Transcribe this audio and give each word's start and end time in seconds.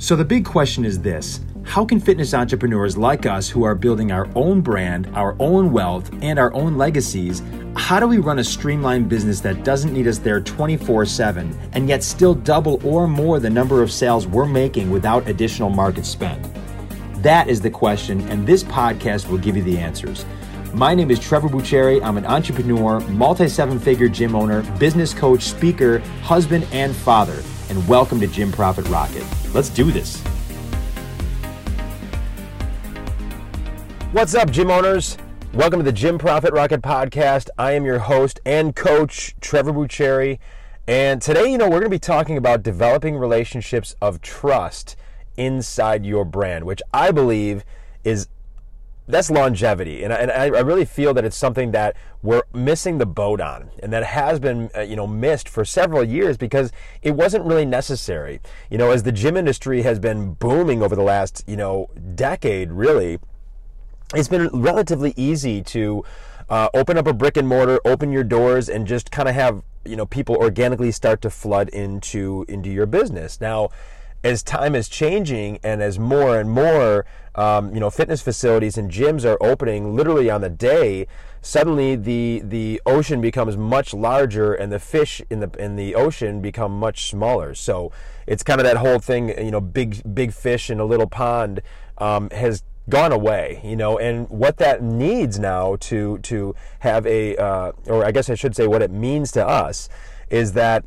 So, 0.00 0.14
the 0.14 0.24
big 0.24 0.44
question 0.44 0.84
is 0.84 1.00
this 1.00 1.40
How 1.64 1.84
can 1.84 1.98
fitness 1.98 2.32
entrepreneurs 2.32 2.96
like 2.96 3.26
us 3.26 3.48
who 3.48 3.64
are 3.64 3.74
building 3.74 4.12
our 4.12 4.28
own 4.36 4.60
brand, 4.60 5.10
our 5.12 5.34
own 5.40 5.72
wealth, 5.72 6.08
and 6.22 6.38
our 6.38 6.54
own 6.54 6.78
legacies, 6.78 7.42
how 7.74 7.98
do 7.98 8.06
we 8.06 8.18
run 8.18 8.38
a 8.38 8.44
streamlined 8.44 9.08
business 9.08 9.40
that 9.40 9.64
doesn't 9.64 9.92
need 9.92 10.06
us 10.06 10.18
there 10.18 10.40
24 10.40 11.04
7 11.04 11.58
and 11.72 11.88
yet 11.88 12.04
still 12.04 12.32
double 12.32 12.80
or 12.86 13.08
more 13.08 13.40
the 13.40 13.50
number 13.50 13.82
of 13.82 13.90
sales 13.90 14.28
we're 14.28 14.46
making 14.46 14.88
without 14.88 15.26
additional 15.26 15.68
market 15.68 16.06
spend? 16.06 16.44
That 17.16 17.48
is 17.48 17.60
the 17.60 17.70
question, 17.70 18.20
and 18.28 18.46
this 18.46 18.62
podcast 18.62 19.28
will 19.28 19.38
give 19.38 19.56
you 19.56 19.64
the 19.64 19.78
answers. 19.78 20.24
My 20.74 20.94
name 20.94 21.10
is 21.10 21.18
Trevor 21.18 21.48
Bucheri. 21.48 22.00
I'm 22.04 22.18
an 22.18 22.26
entrepreneur, 22.26 23.00
multi 23.00 23.48
seven 23.48 23.80
figure 23.80 24.08
gym 24.08 24.36
owner, 24.36 24.62
business 24.78 25.12
coach, 25.12 25.42
speaker, 25.42 25.98
husband, 26.22 26.68
and 26.70 26.94
father. 26.94 27.42
And 27.68 27.86
welcome 27.86 28.18
to 28.20 28.26
Gym 28.26 28.50
Profit 28.50 28.88
Rocket. 28.88 29.24
Let's 29.52 29.68
do 29.68 29.92
this. 29.92 30.22
What's 34.12 34.34
up, 34.34 34.50
gym 34.50 34.70
owners? 34.70 35.18
Welcome 35.52 35.80
to 35.80 35.84
the 35.84 35.92
Gym 35.92 36.16
Profit 36.16 36.54
Rocket 36.54 36.80
podcast. 36.80 37.50
I 37.58 37.72
am 37.72 37.84
your 37.84 37.98
host 37.98 38.40
and 38.46 38.74
coach, 38.74 39.34
Trevor 39.42 39.74
Bucheri. 39.74 40.38
And 40.86 41.20
today, 41.20 41.52
you 41.52 41.58
know, 41.58 41.66
we're 41.66 41.80
going 41.80 41.82
to 41.84 41.90
be 41.90 41.98
talking 41.98 42.38
about 42.38 42.62
developing 42.62 43.18
relationships 43.18 43.94
of 44.00 44.22
trust 44.22 44.96
inside 45.36 46.06
your 46.06 46.24
brand, 46.24 46.64
which 46.64 46.80
I 46.94 47.10
believe 47.10 47.66
is 48.02 48.28
that's 49.08 49.30
longevity, 49.30 50.04
and 50.04 50.12
I, 50.12 50.16
and 50.16 50.30
I 50.30 50.60
really 50.60 50.84
feel 50.84 51.14
that 51.14 51.24
it's 51.24 51.36
something 51.36 51.72
that 51.72 51.96
we're 52.22 52.42
missing 52.52 52.98
the 52.98 53.06
boat 53.06 53.40
on, 53.40 53.70
and 53.82 53.90
that 53.92 54.04
has 54.04 54.38
been 54.38 54.70
uh, 54.76 54.82
you 54.82 54.96
know 54.96 55.06
missed 55.06 55.48
for 55.48 55.64
several 55.64 56.04
years 56.04 56.36
because 56.36 56.70
it 57.02 57.12
wasn't 57.12 57.44
really 57.46 57.64
necessary. 57.64 58.40
You 58.70 58.76
know, 58.76 58.90
as 58.90 59.04
the 59.04 59.12
gym 59.12 59.36
industry 59.36 59.82
has 59.82 59.98
been 59.98 60.34
booming 60.34 60.82
over 60.82 60.94
the 60.94 61.02
last 61.02 61.42
you 61.46 61.56
know 61.56 61.88
decade, 62.14 62.70
really, 62.70 63.18
it's 64.14 64.28
been 64.28 64.48
relatively 64.48 65.14
easy 65.16 65.62
to 65.62 66.04
uh, 66.50 66.68
open 66.74 66.98
up 66.98 67.06
a 67.06 67.14
brick 67.14 67.38
and 67.38 67.48
mortar, 67.48 67.80
open 67.86 68.12
your 68.12 68.24
doors, 68.24 68.68
and 68.68 68.86
just 68.86 69.10
kind 69.10 69.28
of 69.28 69.34
have 69.34 69.62
you 69.86 69.96
know 69.96 70.04
people 70.04 70.36
organically 70.36 70.92
start 70.92 71.22
to 71.22 71.30
flood 71.30 71.70
into 71.70 72.44
into 72.46 72.68
your 72.68 72.84
business 72.84 73.40
now 73.40 73.70
as 74.24 74.42
time 74.42 74.74
is 74.74 74.88
changing 74.88 75.58
and 75.62 75.82
as 75.82 75.98
more 75.98 76.38
and 76.38 76.50
more 76.50 77.04
um, 77.34 77.72
you 77.72 77.80
know 77.80 77.90
fitness 77.90 78.20
facilities 78.20 78.76
and 78.76 78.90
gyms 78.90 79.24
are 79.24 79.38
opening 79.40 79.94
literally 79.94 80.28
on 80.28 80.40
the 80.40 80.50
day 80.50 81.06
suddenly 81.40 81.96
the 81.96 82.42
the 82.44 82.80
ocean 82.84 83.20
becomes 83.20 83.56
much 83.56 83.94
larger 83.94 84.52
and 84.54 84.72
the 84.72 84.78
fish 84.78 85.22
in 85.30 85.40
the 85.40 85.50
in 85.58 85.76
the 85.76 85.94
ocean 85.94 86.40
become 86.40 86.72
much 86.72 87.08
smaller. 87.08 87.54
So 87.54 87.92
it's 88.26 88.42
kind 88.42 88.60
of 88.60 88.64
that 88.64 88.76
whole 88.78 88.98
thing 88.98 89.28
you 89.42 89.50
know 89.50 89.60
big 89.60 90.14
big 90.14 90.32
fish 90.32 90.70
in 90.70 90.80
a 90.80 90.84
little 90.84 91.06
pond 91.08 91.62
um, 91.98 92.30
has 92.30 92.62
gone 92.88 93.12
away 93.12 93.60
you 93.62 93.76
know 93.76 93.98
and 93.98 94.28
what 94.30 94.56
that 94.56 94.82
needs 94.82 95.38
now 95.38 95.76
to 95.76 96.16
to 96.20 96.54
have 96.78 97.06
a 97.06 97.36
uh, 97.36 97.70
or 97.86 98.02
i 98.02 98.10
guess 98.10 98.30
i 98.30 98.34
should 98.34 98.56
say 98.56 98.66
what 98.66 98.80
it 98.80 98.90
means 98.90 99.30
to 99.30 99.46
us 99.46 99.90
is 100.30 100.54
that 100.54 100.86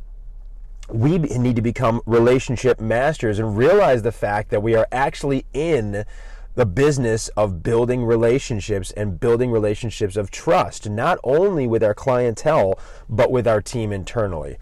we 0.88 1.18
need 1.18 1.56
to 1.56 1.62
become 1.62 2.02
relationship 2.06 2.80
masters 2.80 3.38
and 3.38 3.56
realize 3.56 4.02
the 4.02 4.12
fact 4.12 4.50
that 4.50 4.62
we 4.62 4.74
are 4.74 4.86
actually 4.92 5.46
in 5.52 6.04
the 6.54 6.66
business 6.66 7.28
of 7.28 7.62
building 7.62 8.04
relationships 8.04 8.90
and 8.92 9.18
building 9.18 9.50
relationships 9.50 10.16
of 10.16 10.30
trust, 10.30 10.88
not 10.88 11.18
only 11.24 11.66
with 11.66 11.82
our 11.82 11.94
clientele, 11.94 12.78
but 13.08 13.30
with 13.30 13.46
our 13.46 13.62
team 13.62 13.90
internally. 13.90 14.58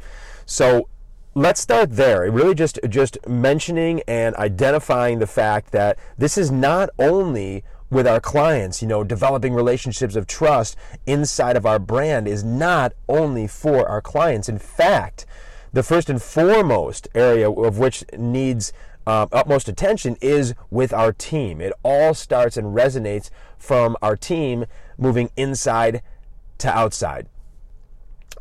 So 0.47 0.89
let's 1.35 1.61
start 1.61 1.97
there. 1.97 2.31
Really 2.31 2.55
just, 2.55 2.79
just 2.89 3.19
mentioning 3.27 4.03
and 4.07 4.37
identifying 4.37 5.19
the 5.19 5.27
fact 5.27 5.73
that 5.73 5.99
this 6.17 6.39
is 6.39 6.51
not 6.51 6.91
only 6.99 7.65
with 7.91 8.07
our 8.07 8.21
clients, 8.21 8.81
you 8.81 8.87
know, 8.87 9.03
developing 9.03 9.53
relationships 9.53 10.15
of 10.15 10.29
trust 10.29 10.77
inside 11.07 11.57
of 11.57 11.67
our 11.67 11.81
brand 11.81 12.28
is 12.28 12.44
not 12.44 12.93
only 13.09 13.49
for 13.49 13.89
our 13.89 14.00
clients. 14.00 14.49
In 14.49 14.61
fact, 14.61 15.27
the 15.72 15.82
first 15.82 16.10
and 16.10 16.20
foremost 16.20 17.08
area 17.14 17.50
of 17.50 17.78
which 17.78 18.04
needs 18.16 18.72
uh, 19.06 19.26
utmost 19.32 19.69
attention 19.69 20.16
is 20.20 20.54
with 20.70 20.92
our 20.92 21.12
team. 21.12 21.60
It 21.60 21.72
all 21.82 22.14
starts 22.14 22.56
and 22.56 22.76
resonates 22.76 23.31
from 23.58 23.97
our 24.03 24.16
team 24.16 24.66
moving 24.98 25.31
inside 25.36 26.03
to 26.58 26.69
outside. 26.69 27.26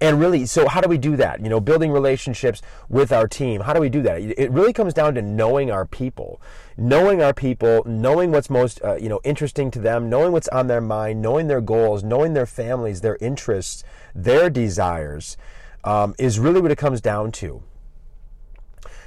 And 0.01 0.19
really, 0.19 0.45
so 0.45 0.67
how 0.67 0.79
do 0.79 0.87
we 0.87 0.97
do 0.97 1.17
that? 1.17 1.41
You 1.41 1.49
know, 1.49 1.59
building 1.59 1.91
relationships 1.91 2.61
with 2.87 3.11
our 3.11 3.27
team. 3.27 3.61
How 3.61 3.73
do 3.73 3.81
we 3.81 3.89
do 3.89 4.01
that? 4.03 4.21
It 4.21 4.49
really 4.51 4.71
comes 4.71 4.93
down 4.93 5.15
to 5.15 5.21
knowing 5.21 5.71
our 5.71 5.85
people, 5.85 6.41
knowing 6.77 7.21
our 7.21 7.33
people, 7.33 7.83
knowing 7.85 8.31
what's 8.31 8.49
most, 8.49 8.81
uh, 8.81 8.95
you 8.95 9.09
know, 9.09 9.19
interesting 9.25 9.69
to 9.71 9.79
them, 9.79 10.09
knowing 10.09 10.31
what's 10.31 10.47
on 10.49 10.67
their 10.67 10.79
mind, 10.79 11.21
knowing 11.21 11.47
their 11.47 11.59
goals, 11.59 12.01
knowing 12.01 12.33
their 12.33 12.45
families, 12.45 13.01
their 13.01 13.17
interests, 13.19 13.83
their 14.15 14.49
desires 14.49 15.35
um, 15.83 16.15
is 16.17 16.39
really 16.39 16.61
what 16.61 16.71
it 16.71 16.77
comes 16.77 17.01
down 17.01 17.31
to. 17.33 17.63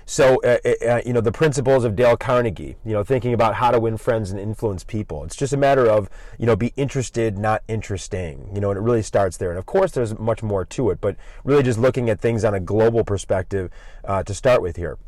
So, 0.04 0.40
uh, 0.42 0.58
uh, 0.64 0.86
uh, 0.86 1.00
you 1.06 1.12
know, 1.12 1.20
the 1.20 1.32
principles 1.32 1.84
of 1.84 1.94
Dale 1.94 2.16
Carnegie, 2.16 2.76
you 2.84 2.92
know, 2.92 3.04
thinking 3.04 3.32
about 3.32 3.54
how 3.54 3.70
to 3.70 3.78
win 3.78 3.96
friends 3.96 4.30
and 4.30 4.40
influence 4.40 4.82
people. 4.82 5.24
It's 5.24 5.36
just 5.36 5.52
a 5.52 5.56
matter 5.56 5.86
of, 5.86 6.10
you 6.38 6.46
know, 6.46 6.56
be 6.56 6.72
interested, 6.76 7.38
not 7.38 7.62
interesting, 7.68 8.50
you 8.52 8.60
know, 8.60 8.70
and 8.70 8.78
it 8.78 8.82
really 8.82 9.02
starts 9.02 9.36
there. 9.36 9.50
And 9.50 9.58
of 9.58 9.66
course, 9.66 9.92
there's 9.92 10.18
much 10.18 10.42
more 10.42 10.64
to 10.64 10.90
it, 10.90 11.00
but 11.00 11.16
really 11.44 11.62
just 11.62 11.78
looking 11.78 12.10
at 12.10 12.20
things 12.20 12.44
on 12.44 12.52
a 12.52 12.60
global 12.60 13.04
perspective 13.04 13.70
uh, 14.04 14.22
to 14.24 14.34
start 14.34 14.60
with 14.60 14.76
here. 14.76 14.98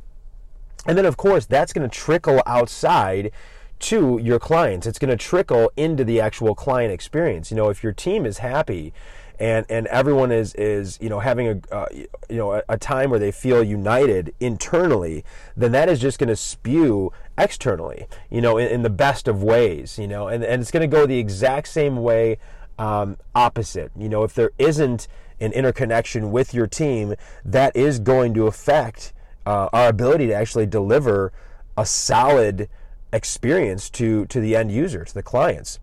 And 0.87 0.97
then, 0.97 1.07
of 1.07 1.17
course, 1.17 1.47
that's 1.47 1.73
going 1.73 1.89
to 1.89 1.95
trickle 1.95 2.43
outside 2.47 3.33
to 3.81 4.19
your 4.23 4.39
clients. 4.39 4.87
It's 4.87 4.99
going 4.99 5.11
to 5.11 5.17
trickle 5.17 5.73
into 5.77 6.05
the 6.05 6.21
actual 6.21 6.55
client 6.55 6.93
experience. 6.93 7.51
You 7.51 7.57
know, 7.57 7.69
if 7.69 7.83
your 7.83 7.93
team 7.93 8.25
is 8.25 8.39
happy, 8.39 8.93
and 9.39 9.67
and 9.69 9.87
everyone 9.89 10.31
is 10.31 10.55
is 10.55 10.99
you 11.01 11.09
know 11.09 11.21
having 11.21 11.49
a 11.49 11.75
uh, 11.75 11.87
you 11.93 12.37
know 12.37 12.53
a, 12.53 12.63
a, 12.69 12.79
time 12.79 13.11
where 13.11 13.19
they 13.19 13.33
feel 13.33 13.63
united 13.63 14.35
internally, 14.41 15.25
then 15.57 15.73
that 15.73 15.89
is 15.89 16.01
just 16.01 16.19
going 16.19 16.29
to 16.29 16.37
spew 16.37 17.13
externally, 17.37 18.07
you 18.31 18.41
know, 18.41 18.59
in, 18.59 18.69
in, 18.69 18.83
the 18.83 18.91
best 18.91 19.27
of 19.27 19.43
ways, 19.43 19.99
you 19.99 20.07
know, 20.07 20.29
and 20.29 20.45
and 20.45 20.63
it's 20.63 20.71
going 20.71 20.89
to 20.89 20.97
go 20.97 21.07
the 21.07 21.19
exact 21.19 21.69
same 21.69 21.97
way 21.97 22.39
um, 22.79 23.17
opposite. 23.35 23.91
You 23.97 24.09
know, 24.09 24.23
if 24.23 24.35
there 24.35 24.51
isn't 24.59 25.09
an 25.41 25.53
interconnection 25.53 26.31
with 26.31 26.55
your 26.55 26.67
team, 26.67 27.15
that 27.45 27.75
is 27.75 27.99
going 27.99 28.35
to 28.35 28.47
affect 28.47 29.13
uh, 29.47 29.69
our 29.73 29.89
ability 29.89 30.29
to 30.29 30.35
actually 30.35 30.67
deliver 30.67 31.33
a 31.77 31.85
solid 31.85 32.69
experience 33.13 33.91
to 33.91 34.27
to 34.27 34.41
the 34.41 34.55
end 34.55 34.71
user, 34.71 35.05
to 35.05 35.15
the 35.15 35.23
clients. 35.23 35.81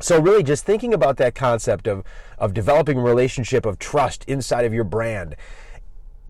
So 0.00 0.20
really 0.20 0.42
just 0.42 0.64
thinking 0.64 0.92
about 0.92 1.16
that 1.18 1.34
concept 1.34 1.86
of, 1.86 2.04
of 2.38 2.52
developing 2.52 2.98
a 2.98 3.02
relationship 3.02 3.64
of 3.64 3.78
trust 3.78 4.24
inside 4.26 4.64
of 4.64 4.74
your 4.74 4.84
brand, 4.84 5.36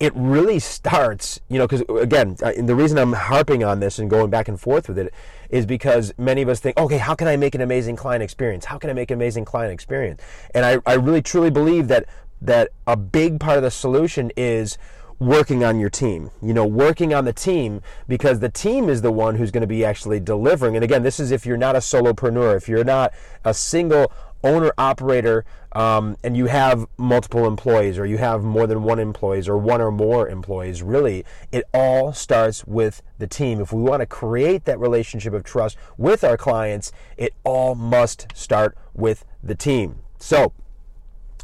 it 0.00 0.12
really 0.16 0.58
starts, 0.58 1.40
you 1.48 1.58
know, 1.58 1.66
because 1.66 1.82
uh, 1.88 1.94
again, 1.94 2.36
the 2.36 2.74
reason 2.74 2.98
I'm 2.98 3.12
harping 3.12 3.62
on 3.62 3.80
this 3.80 3.98
and 3.98 4.10
going 4.10 4.28
back 4.28 4.48
and 4.48 4.60
forth 4.60 4.88
with 4.88 4.98
it 4.98 5.14
is 5.50 5.66
because 5.66 6.12
many 6.18 6.42
of 6.42 6.48
us 6.48 6.60
think, 6.60 6.76
okay, 6.76 6.98
how 6.98 7.14
can 7.14 7.28
I 7.28 7.36
make 7.36 7.54
an 7.54 7.60
amazing 7.60 7.96
client 7.96 8.22
experience? 8.22 8.64
How 8.64 8.76
can 8.76 8.90
I 8.90 8.92
make 8.92 9.10
an 9.10 9.18
amazing 9.18 9.44
client 9.44 9.72
experience? 9.72 10.20
And 10.52 10.66
I, 10.66 10.78
I 10.84 10.94
really 10.94 11.22
truly 11.22 11.50
believe 11.50 11.88
that 11.88 12.06
that 12.42 12.70
a 12.86 12.96
big 12.96 13.40
part 13.40 13.56
of 13.56 13.62
the 13.62 13.70
solution 13.70 14.30
is 14.36 14.76
working 15.18 15.64
on 15.64 15.78
your 15.78 15.90
team. 15.90 16.30
You 16.42 16.54
know, 16.54 16.66
working 16.66 17.14
on 17.14 17.24
the 17.24 17.32
team 17.32 17.82
because 18.08 18.40
the 18.40 18.48
team 18.48 18.88
is 18.88 19.02
the 19.02 19.12
one 19.12 19.36
who's 19.36 19.50
going 19.50 19.62
to 19.62 19.66
be 19.66 19.84
actually 19.84 20.20
delivering. 20.20 20.76
And 20.76 20.84
again, 20.84 21.02
this 21.02 21.20
is 21.20 21.30
if 21.30 21.46
you're 21.46 21.56
not 21.56 21.76
a 21.76 21.80
solopreneur, 21.80 22.56
if 22.56 22.68
you're 22.68 22.84
not 22.84 23.12
a 23.44 23.54
single 23.54 24.12
owner 24.44 24.72
operator 24.76 25.44
um, 25.72 26.16
and 26.22 26.36
you 26.36 26.46
have 26.46 26.86
multiple 26.98 27.46
employees 27.46 27.98
or 27.98 28.06
you 28.06 28.18
have 28.18 28.44
more 28.44 28.66
than 28.66 28.82
one 28.82 28.98
employees 28.98 29.48
or 29.48 29.56
one 29.56 29.80
or 29.80 29.90
more 29.90 30.28
employees 30.28 30.82
really 30.82 31.24
it 31.50 31.64
all 31.72 32.12
starts 32.12 32.64
with 32.66 33.02
the 33.18 33.26
team 33.26 33.60
if 33.60 33.72
we 33.72 33.82
want 33.82 34.00
to 34.00 34.06
create 34.06 34.66
that 34.66 34.78
relationship 34.78 35.32
of 35.32 35.42
trust 35.42 35.76
with 35.96 36.22
our 36.22 36.36
clients 36.36 36.92
it 37.16 37.32
all 37.42 37.74
must 37.74 38.26
start 38.34 38.76
with 38.92 39.24
the 39.42 39.54
team 39.54 40.00
so 40.18 40.52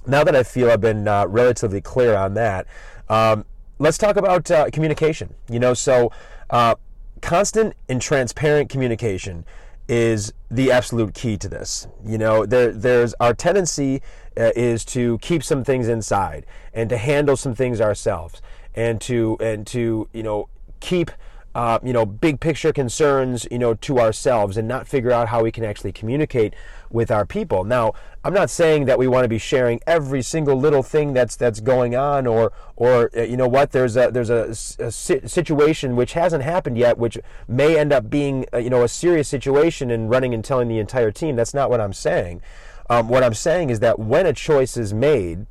now 0.07 0.23
that 0.23 0.37
i 0.37 0.43
feel 0.43 0.71
i've 0.71 0.81
been 0.81 1.09
uh, 1.09 1.27
relatively 1.27 1.81
clear 1.81 2.15
on 2.15 2.35
that 2.35 2.67
um, 3.09 3.45
let's 3.81 3.99
talk 3.99 4.17
about 4.17 4.49
uh, 4.51 4.71
communication. 4.71 5.35
You 5.51 5.59
know, 5.59 5.75
so 5.75 6.13
uh, 6.51 6.77
constant 7.21 7.75
and 7.89 8.01
transparent 8.01 8.71
communication 8.71 9.45
is 9.89 10.33
the 10.49 10.71
absolute 10.71 11.15
key 11.15 11.37
to 11.39 11.49
this. 11.49 11.89
You 12.07 12.19
know, 12.19 12.47
there, 12.47 12.71
there's 12.71 13.15
our 13.19 13.35
tendency 13.35 14.03
uh, 14.37 14.53
is 14.55 14.85
to 14.85 15.19
keep 15.19 15.43
some 15.43 15.65
things 15.65 15.89
inside 15.89 16.47
and 16.73 16.89
to 16.91 16.97
handle 16.97 17.37
some 17.37 17.55
things 17.55 17.81
ourselves 17.81 18.41
and 18.77 19.01
to 19.01 19.37
and 19.41 19.67
to 19.67 20.09
you 20.13 20.23
know 20.23 20.49
keep 20.79 21.11
uh, 21.55 21.79
you 21.83 21.93
know, 21.93 22.07
big 22.07 22.39
picture 22.39 22.73
concerns, 22.73 23.47
you 23.51 23.59
know, 23.59 23.75
to 23.75 23.99
ourselves 23.99 24.57
and 24.57 24.69
not 24.69 24.87
figure 24.87 25.11
out 25.11 25.29
how 25.29 25.43
we 25.43 25.51
can 25.51 25.65
actually 25.65 25.91
communicate 25.93 26.55
with 26.91 27.11
our 27.11 27.27
people. 27.27 27.65
Now, 27.65 27.93
I'm 28.23 28.33
not 28.33 28.51
saying 28.51 28.85
that 28.85 28.99
we 28.99 29.09
want 29.09 29.25
to 29.25 29.29
be 29.29 29.39
sharing 29.39 29.81
every 29.87 30.23
single 30.23 30.57
little 30.57 30.83
thing 30.83 31.13
that's 31.13 31.35
that's 31.35 31.61
going 31.61 31.97
on, 31.97 32.27
or 32.27 32.53
or 32.77 33.11
uh, 33.17 33.23
you 33.23 33.37
know 33.37 33.49
what, 33.49 33.73
there's 33.73 33.97
a 33.97 34.11
there's 34.11 34.31
a, 34.31 34.51
a 34.85 34.91
situation 34.93 35.97
which 35.97 36.13
hasn't 36.13 36.45
happened 36.45 36.79
yet, 36.79 36.99
which 36.99 37.19
may 37.49 37.79
end 37.79 37.93
up 37.93 38.09
being 38.09 38.47
uh, 38.53 38.59
you 38.59 38.71
know 38.71 38.85
a 38.85 38.89
serious 38.89 39.29
situation 39.29 39.91
and 39.91 40.09
running 40.09 40.35
and 40.35 40.45
telling 40.45 40.69
the 40.69 40.79
entire 40.79 41.11
team. 41.11 41.35
That's 41.35 41.55
not 41.55 41.71
what 41.71 41.81
I'm 41.81 41.93
saying. 41.93 42.43
Um, 42.89 43.09
what 43.09 43.23
I'm 43.23 43.35
saying 43.35 43.71
is 43.71 43.81
that 43.81 43.99
when 43.99 44.27
a 44.27 44.33
choice 44.33 44.77
is 44.77 44.93
made 44.93 45.47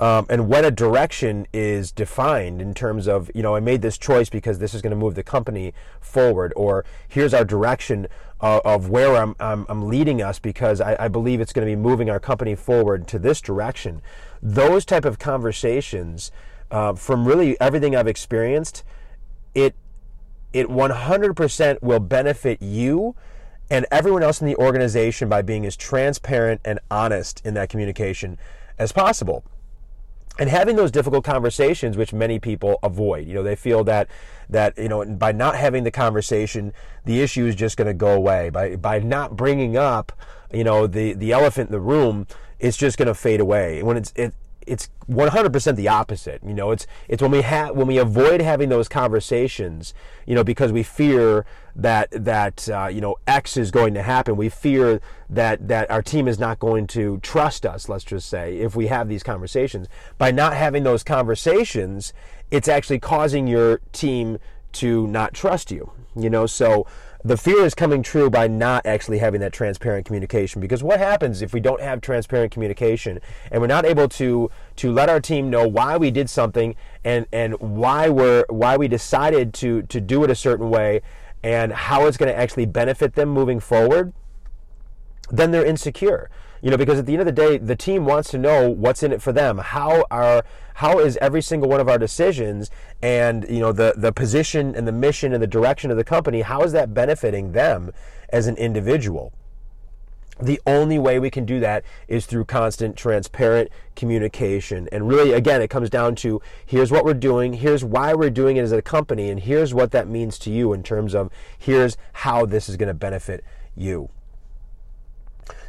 um, 0.00 0.24
and 0.30 0.48
when 0.48 0.64
a 0.64 0.70
direction 0.70 1.46
is 1.52 1.92
defined 1.92 2.62
in 2.62 2.72
terms 2.72 3.06
of, 3.06 3.30
you 3.34 3.42
know, 3.42 3.54
I 3.54 3.60
made 3.60 3.82
this 3.82 3.98
choice 3.98 4.30
because 4.30 4.58
this 4.58 4.72
is 4.72 4.80
going 4.80 4.92
to 4.92 4.96
move 4.96 5.14
the 5.14 5.22
company 5.22 5.74
forward, 6.00 6.54
or 6.56 6.86
here's 7.06 7.34
our 7.34 7.44
direction 7.44 8.06
of, 8.40 8.62
of 8.64 8.88
where 8.88 9.14
I'm, 9.14 9.36
I'm, 9.38 9.66
I'm, 9.68 9.86
leading 9.86 10.22
us 10.22 10.38
because 10.38 10.80
I, 10.80 10.96
I 10.98 11.08
believe 11.08 11.42
it's 11.42 11.52
going 11.52 11.68
to 11.68 11.70
be 11.70 11.76
moving 11.76 12.08
our 12.08 12.18
company 12.18 12.54
forward 12.54 13.06
to 13.08 13.18
this 13.18 13.42
direction. 13.42 14.00
Those 14.42 14.86
type 14.86 15.04
of 15.04 15.18
conversations, 15.18 16.32
uh, 16.70 16.94
from 16.94 17.28
really 17.28 17.60
everything 17.60 17.94
I've 17.94 18.08
experienced, 18.08 18.82
it 19.54 19.74
it 20.54 20.68
100% 20.68 21.82
will 21.82 22.00
benefit 22.00 22.60
you 22.60 23.14
and 23.70 23.86
everyone 23.92 24.22
else 24.22 24.40
in 24.40 24.48
the 24.48 24.56
organization 24.56 25.28
by 25.28 25.42
being 25.42 25.64
as 25.64 25.76
transparent 25.76 26.60
and 26.64 26.80
honest 26.90 27.40
in 27.44 27.54
that 27.54 27.68
communication 27.68 28.36
as 28.76 28.90
possible 28.90 29.44
and 30.38 30.48
having 30.48 30.76
those 30.76 30.90
difficult 30.90 31.24
conversations 31.24 31.96
which 31.96 32.12
many 32.12 32.38
people 32.38 32.78
avoid 32.82 33.26
you 33.26 33.34
know 33.34 33.42
they 33.42 33.56
feel 33.56 33.84
that 33.84 34.08
that 34.50 34.76
you 34.78 34.88
know 34.88 35.04
by 35.04 35.32
not 35.32 35.56
having 35.56 35.84
the 35.84 35.90
conversation 35.90 36.72
the 37.04 37.20
issue 37.20 37.46
is 37.46 37.54
just 37.54 37.76
going 37.76 37.86
to 37.86 37.94
go 37.94 38.14
away. 38.14 38.50
By 38.50 38.76
by 38.76 38.98
not 38.98 39.36
bringing 39.36 39.76
up 39.76 40.12
you 40.52 40.64
know 40.64 40.86
the 40.86 41.14
the 41.14 41.32
elephant 41.32 41.68
in 41.68 41.72
the 41.72 41.80
room 41.80 42.26
it's 42.58 42.76
just 42.76 42.98
going 42.98 43.08
to 43.08 43.14
fade 43.14 43.40
away. 43.40 43.82
When 43.82 43.96
it's 43.96 44.12
it 44.16 44.34
it's 44.66 44.88
100% 45.08 45.76
the 45.76 45.88
opposite. 45.88 46.42
You 46.44 46.54
know, 46.54 46.70
it's 46.70 46.86
it's 47.08 47.22
when 47.22 47.30
we 47.30 47.42
have 47.42 47.74
when 47.76 47.86
we 47.86 47.98
avoid 47.98 48.40
having 48.40 48.68
those 48.68 48.88
conversations, 48.88 49.94
you 50.26 50.34
know, 50.34 50.44
because 50.44 50.72
we 50.72 50.82
fear 50.82 51.44
that 51.74 52.08
that 52.12 52.68
uh, 52.68 52.86
you 52.86 53.00
know 53.00 53.16
X 53.26 53.56
is 53.56 53.70
going 53.70 53.94
to 53.94 54.02
happen. 54.02 54.36
We 54.36 54.48
fear 54.48 55.00
that 55.28 55.68
that 55.68 55.90
our 55.90 56.02
team 56.02 56.28
is 56.28 56.38
not 56.38 56.58
going 56.58 56.86
to 56.88 57.18
trust 57.18 57.64
us. 57.64 57.88
Let's 57.88 58.04
just 58.04 58.28
say 58.28 58.58
if 58.58 58.76
we 58.76 58.88
have 58.88 59.08
these 59.08 59.22
conversations. 59.22 59.88
By 60.18 60.30
not 60.30 60.54
having 60.54 60.84
those 60.84 61.02
conversations, 61.02 62.12
it's 62.50 62.68
actually 62.68 62.98
causing 62.98 63.46
your 63.46 63.80
team 63.92 64.38
to 64.72 65.06
not 65.06 65.34
trust 65.34 65.70
you. 65.70 65.92
You 66.16 66.28
know, 66.28 66.46
so 66.46 66.86
the 67.22 67.36
fear 67.36 67.64
is 67.64 67.74
coming 67.74 68.02
true 68.02 68.30
by 68.30 68.48
not 68.48 68.86
actually 68.86 69.18
having 69.18 69.40
that 69.40 69.52
transparent 69.52 70.06
communication. 70.06 70.60
Because 70.60 70.82
what 70.82 70.98
happens 70.98 71.42
if 71.42 71.52
we 71.52 71.60
don't 71.60 71.80
have 71.80 72.00
transparent 72.00 72.52
communication 72.52 73.20
and 73.50 73.60
we're 73.60 73.66
not 73.66 73.84
able 73.84 74.08
to 74.08 74.50
to 74.76 74.92
let 74.92 75.08
our 75.08 75.20
team 75.20 75.50
know 75.50 75.68
why 75.68 75.96
we 75.96 76.10
did 76.10 76.30
something 76.30 76.74
and 77.04 77.26
and 77.32 77.54
why 77.60 78.08
we're 78.08 78.44
why 78.48 78.76
we 78.76 78.88
decided 78.88 79.52
to 79.54 79.82
to 79.82 80.00
do 80.00 80.24
it 80.24 80.30
a 80.30 80.34
certain 80.34 80.70
way 80.70 81.02
and 81.42 81.72
how 81.72 82.06
it's 82.06 82.16
going 82.16 82.30
to 82.30 82.38
actually 82.38 82.66
benefit 82.66 83.14
them 83.14 83.28
moving 83.28 83.60
forward 83.60 84.12
then 85.30 85.50
they're 85.50 85.64
insecure 85.64 86.30
you 86.62 86.70
know 86.70 86.76
because 86.76 86.98
at 86.98 87.06
the 87.06 87.12
end 87.12 87.20
of 87.20 87.26
the 87.26 87.32
day 87.32 87.58
the 87.58 87.76
team 87.76 88.04
wants 88.04 88.30
to 88.30 88.38
know 88.38 88.68
what's 88.68 89.02
in 89.02 89.12
it 89.12 89.22
for 89.22 89.32
them. 89.32 89.58
How 89.58 90.04
are 90.10 90.44
how 90.74 90.98
is 90.98 91.16
every 91.18 91.42
single 91.42 91.68
one 91.68 91.80
of 91.80 91.88
our 91.88 91.98
decisions 91.98 92.70
and 93.02 93.46
you 93.48 93.60
know 93.60 93.72
the 93.72 93.94
the 93.96 94.12
position 94.12 94.74
and 94.74 94.86
the 94.86 94.92
mission 94.92 95.32
and 95.32 95.42
the 95.42 95.46
direction 95.46 95.90
of 95.90 95.96
the 95.96 96.04
company 96.04 96.42
how 96.42 96.62
is 96.62 96.72
that 96.72 96.94
benefiting 96.94 97.52
them 97.52 97.92
as 98.30 98.46
an 98.46 98.56
individual? 98.56 99.32
The 100.42 100.60
only 100.66 100.98
way 100.98 101.18
we 101.18 101.28
can 101.28 101.44
do 101.44 101.60
that 101.60 101.84
is 102.08 102.24
through 102.24 102.46
constant 102.46 102.96
transparent 102.96 103.70
communication. 103.94 104.88
And 104.90 105.08
really 105.08 105.32
again 105.32 105.62
it 105.62 105.68
comes 105.68 105.90
down 105.90 106.14
to 106.16 106.40
here's 106.64 106.90
what 106.90 107.04
we're 107.04 107.14
doing 107.14 107.54
here's 107.54 107.84
why 107.84 108.14
we're 108.14 108.30
doing 108.30 108.56
it 108.56 108.62
as 108.62 108.72
a 108.72 108.82
company 108.82 109.30
and 109.30 109.40
here's 109.40 109.72
what 109.74 109.92
that 109.92 110.08
means 110.08 110.38
to 110.40 110.50
you 110.50 110.72
in 110.72 110.82
terms 110.82 111.14
of 111.14 111.30
here's 111.58 111.96
how 112.12 112.46
this 112.46 112.68
is 112.68 112.76
going 112.76 112.88
to 112.88 112.94
benefit 112.94 113.44
you 113.74 114.10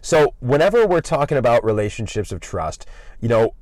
so 0.02 0.34
whenever 0.40 0.86
we're 0.86 1.02
talking 1.02 1.38
about 1.38 1.64
relationships 1.64 2.32
of 2.32 2.40
trust 2.40 2.86
you 3.20 3.30
know 3.30 3.54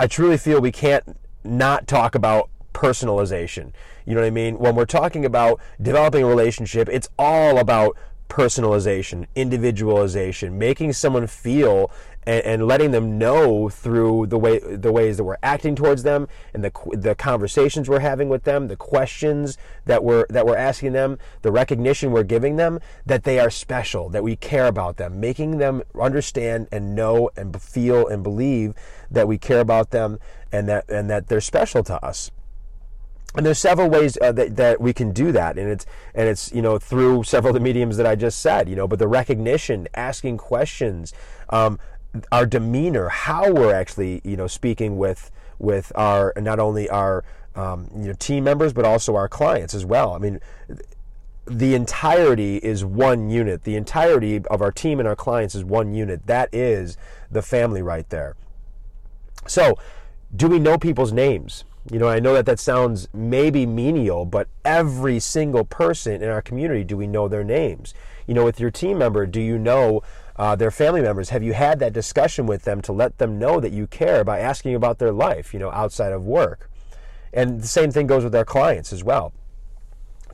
I 0.00 0.06
truly 0.06 0.36
feel 0.36 0.60
we 0.60 0.70
can't 0.70 1.18
not 1.42 1.88
talk 1.88 2.14
about 2.14 2.50
personalization. 2.72 3.72
You 4.06 4.14
know 4.14 4.20
what 4.20 4.28
I 4.28 4.30
mean? 4.30 4.58
When 4.58 4.76
we're 4.76 4.86
talking 4.86 5.24
about 5.24 5.60
developing 5.82 6.22
a 6.22 6.26
relationship, 6.26 6.88
it's 6.88 7.08
all 7.18 7.58
about 7.58 7.96
personalization, 8.28 9.26
individualization, 9.34 10.56
making 10.56 10.92
someone 10.92 11.26
feel 11.26 11.90
and, 12.28 12.44
and, 12.44 12.66
letting 12.66 12.90
them 12.90 13.16
know 13.16 13.70
through 13.70 14.26
the 14.26 14.38
way 14.38 14.58
the 14.58 14.92
ways 14.92 15.16
that 15.16 15.24
we're 15.24 15.38
acting 15.42 15.74
towards 15.74 16.02
them 16.02 16.28
and 16.52 16.62
the 16.62 16.70
the 16.92 17.14
conversations 17.14 17.88
we're 17.88 18.00
having 18.00 18.28
with 18.28 18.44
them, 18.44 18.68
the 18.68 18.76
questions 18.76 19.56
that 19.86 20.04
we're 20.04 20.26
that 20.28 20.46
we're 20.46 20.56
asking 20.56 20.92
them, 20.92 21.18
the 21.40 21.50
recognition 21.50 22.12
we're 22.12 22.22
giving 22.22 22.56
them 22.56 22.80
that 23.06 23.24
they 23.24 23.40
are 23.40 23.48
special, 23.48 24.10
that 24.10 24.22
we 24.22 24.36
care 24.36 24.66
about 24.66 24.98
them, 24.98 25.18
making 25.18 25.56
them 25.56 25.82
understand 25.98 26.68
and 26.70 26.94
know 26.94 27.30
and 27.34 27.60
feel 27.62 28.06
and 28.06 28.22
believe 28.22 28.74
that 29.10 29.26
we 29.26 29.38
care 29.38 29.60
about 29.60 29.90
them 29.90 30.18
and 30.52 30.68
that 30.68 30.84
and 30.90 31.08
that 31.08 31.28
they're 31.28 31.40
special 31.40 31.82
to 31.82 32.04
us. 32.04 32.30
And 33.34 33.44
there's 33.44 33.58
several 33.58 33.90
ways 33.90 34.16
uh, 34.20 34.32
that, 34.32 34.56
that 34.56 34.80
we 34.80 34.92
can 34.92 35.12
do 35.12 35.32
that. 35.32 35.58
And 35.58 35.70
it's 35.70 35.86
and 36.14 36.28
it's 36.28 36.52
you 36.52 36.60
know 36.60 36.78
through 36.78 37.24
several 37.24 37.50
of 37.50 37.54
the 37.54 37.64
mediums 37.64 37.96
that 37.96 38.06
i 38.06 38.14
just 38.14 38.40
said 38.40 38.68
you 38.68 38.74
know 38.74 38.88
but 38.88 38.98
the 38.98 39.06
recognition 39.06 39.86
asking 39.94 40.36
questions 40.38 41.12
um, 41.50 41.78
our 42.32 42.46
demeanor 42.46 43.08
how 43.08 43.52
we're 43.52 43.74
actually 43.74 44.20
you 44.24 44.36
know 44.36 44.46
speaking 44.46 44.96
with 44.96 45.30
with 45.58 45.92
our 45.94 46.32
not 46.36 46.58
only 46.58 46.88
our 46.88 47.24
um, 47.54 47.90
you 47.96 48.06
know 48.06 48.14
team 48.14 48.44
members 48.44 48.72
but 48.72 48.84
also 48.84 49.14
our 49.16 49.28
clients 49.28 49.74
as 49.74 49.84
well. 49.84 50.14
I 50.14 50.18
mean 50.18 50.40
the 51.46 51.74
entirety 51.74 52.58
is 52.58 52.84
one 52.84 53.30
unit. 53.30 53.64
The 53.64 53.76
entirety 53.76 54.42
of 54.50 54.60
our 54.60 54.70
team 54.70 54.98
and 54.98 55.08
our 55.08 55.16
clients 55.16 55.54
is 55.54 55.64
one 55.64 55.94
unit. 55.94 56.26
That 56.26 56.50
is 56.52 56.96
the 57.30 57.42
family 57.42 57.82
right 57.82 58.08
there. 58.10 58.36
So 59.46 59.78
do 60.34 60.46
we 60.46 60.58
know 60.58 60.78
people's 60.78 61.12
names? 61.12 61.64
You 61.90 61.98
know, 61.98 62.08
I 62.08 62.20
know 62.20 62.34
that 62.34 62.44
that 62.46 62.60
sounds 62.60 63.08
maybe 63.14 63.64
menial, 63.64 64.26
but 64.26 64.48
every 64.64 65.18
single 65.20 65.64
person 65.64 66.22
in 66.22 66.28
our 66.28 66.42
community, 66.42 66.84
do 66.84 66.98
we 66.98 67.06
know 67.06 67.28
their 67.28 67.44
names? 67.44 67.94
You 68.26 68.34
know, 68.34 68.44
with 68.44 68.60
your 68.60 68.70
team 68.70 68.98
member, 68.98 69.24
do 69.24 69.40
you 69.40 69.58
know 69.58 70.02
uh, 70.38 70.54
their 70.56 70.70
family 70.70 71.02
members? 71.02 71.30
Have 71.30 71.42
you 71.42 71.52
had 71.52 71.78
that 71.80 71.92
discussion 71.92 72.46
with 72.46 72.62
them 72.62 72.80
to 72.82 72.92
let 72.92 73.18
them 73.18 73.38
know 73.38 73.60
that 73.60 73.72
you 73.72 73.86
care 73.86 74.24
by 74.24 74.38
asking 74.38 74.74
about 74.74 74.98
their 74.98 75.12
life, 75.12 75.52
you 75.52 75.60
know, 75.60 75.70
outside 75.72 76.12
of 76.12 76.24
work? 76.24 76.70
And 77.32 77.60
the 77.60 77.66
same 77.66 77.90
thing 77.90 78.06
goes 78.06 78.24
with 78.24 78.34
our 78.34 78.44
clients 78.44 78.92
as 78.92 79.04
well. 79.04 79.32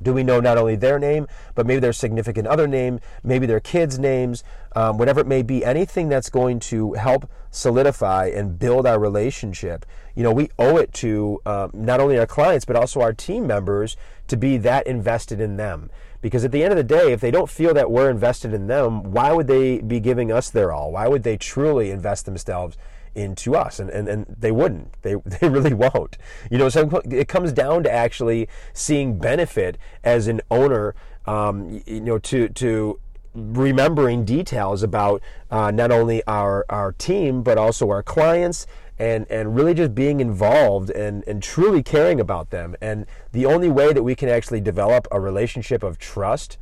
Do 0.03 0.13
we 0.13 0.25
know 0.25 0.41
not 0.41 0.59
only 0.59 0.77
their 0.77 0.99
name, 0.99 1.27
but 1.55 1.67
maybe 1.67 1.81
their 1.81 1.93
significant 1.93 2.49
other 2.49 2.67
name, 2.67 3.01
maybe 3.23 3.47
their 3.47 3.61
kids' 3.61 3.99
names, 3.99 4.43
um, 4.75 4.99
whatever 4.99 5.21
it 5.21 5.27
may 5.27 5.43
be, 5.43 5.65
anything 5.65 6.09
that's 6.09 6.31
going 6.31 6.59
to 6.61 6.95
help 6.95 7.31
solidify 7.51 8.27
and 8.27 8.59
build 8.59 8.87
our 8.87 8.99
relationship? 8.99 9.87
You 10.17 10.25
know, 10.25 10.33
we 10.33 10.51
owe 10.59 10.77
it 10.79 10.93
to 10.95 11.41
um, 11.47 11.71
not 11.73 12.01
only 12.01 12.19
our 12.19 12.27
clients, 12.27 12.65
but 12.65 12.77
also 12.77 13.01
our 13.01 13.13
team 13.13 13.47
members 13.47 13.97
to 14.27 14.37
be 14.37 14.57
that 14.59 14.87
invested 14.87 15.41
in 15.41 15.57
them. 15.57 15.91
Because 16.25 16.43
at 16.43 16.53
the 16.53 16.63
end 16.65 16.73
of 16.73 16.79
the 16.79 16.83
day, 16.83 17.13
if 17.13 17.21
they 17.21 17.31
don't 17.31 17.51
feel 17.51 17.75
that 17.75 17.91
we're 17.91 18.09
invested 18.09 18.55
in 18.55 18.67
them, 18.67 19.13
why 19.13 19.31
would 19.35 19.47
they 19.47 19.83
be 19.83 20.01
giving 20.01 20.33
us 20.33 20.49
their 20.49 20.73
all? 20.73 20.91
Why 20.91 21.07
would 21.07 21.23
they 21.23 21.37
truly 21.37 21.91
invest 21.91 22.25
themselves 22.25 22.79
into 23.15 23.55
us? 23.55 23.79
And, 23.79 23.91
and, 23.91 24.09
and 24.09 24.35
they 24.41 24.51
wouldn't. 24.51 24.95
They, 25.03 25.17
they 25.27 25.51
really 25.51 25.75
won't. 25.75 26.17
You 26.51 26.57
know 26.57 26.71
so 26.71 26.89
it 27.05 27.29
comes 27.29 27.53
down 27.53 27.83
to 27.83 27.93
actually 27.93 28.49
seeing 28.73 29.19
benefit 29.19 29.77
as 30.03 30.27
an 30.27 30.41
owner 30.51 30.95
um, 31.27 31.83
you 31.87 32.01
know 32.01 32.19
to 32.21 32.49
to 32.49 32.99
remembering 33.35 34.25
details 34.25 34.83
about 34.83 35.21
uh, 35.51 35.71
not 35.73 35.91
only 35.91 36.25
our 36.27 36.65
our 36.71 36.93
team 36.93 37.43
but 37.43 37.59
also 37.59 37.91
our 37.91 38.03
clients 38.03 38.67
and 38.99 39.27
and 39.31 39.57
really 39.57 39.75
just 39.75 39.95
being 39.95 40.21
involved 40.21 40.91
and 40.91 41.25
and 41.27 41.43
truly 41.43 41.83
caring 41.83 42.21
about 42.21 42.51
them 42.51 42.77
and 42.81 43.07
the 43.33 43.45
only 43.45 43.69
way 43.69 43.93
that 43.93 44.03
we 44.03 44.15
can 44.15 44.29
actually 44.29 44.61
develop 44.61 45.09
a 45.11 45.19
relationship 45.19 45.83
of 45.83 45.99
trust 45.99 46.59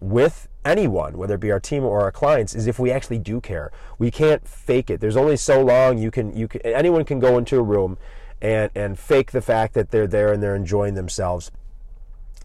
with 0.00 0.48
anyone, 0.64 1.16
whether 1.16 1.34
it 1.34 1.40
be 1.40 1.50
our 1.50 1.60
team 1.60 1.84
or 1.84 2.02
our 2.02 2.12
clients, 2.12 2.54
is 2.54 2.66
if 2.66 2.78
we 2.78 2.90
actually 2.90 3.18
do 3.18 3.40
care. 3.40 3.72
We 3.98 4.10
can't 4.10 4.46
fake 4.46 4.90
it. 4.90 5.00
There's 5.00 5.16
only 5.16 5.36
so 5.36 5.62
long 5.62 5.98
you 5.98 6.10
can 6.10 6.36
you 6.36 6.48
can 6.48 6.60
anyone 6.62 7.04
can 7.04 7.18
go 7.18 7.38
into 7.38 7.56
a 7.58 7.62
room 7.62 7.98
and 8.40 8.70
and 8.74 8.98
fake 8.98 9.32
the 9.32 9.42
fact 9.42 9.74
that 9.74 9.90
they're 9.90 10.06
there 10.06 10.32
and 10.32 10.42
they're 10.42 10.56
enjoying 10.56 10.94
themselves. 10.94 11.50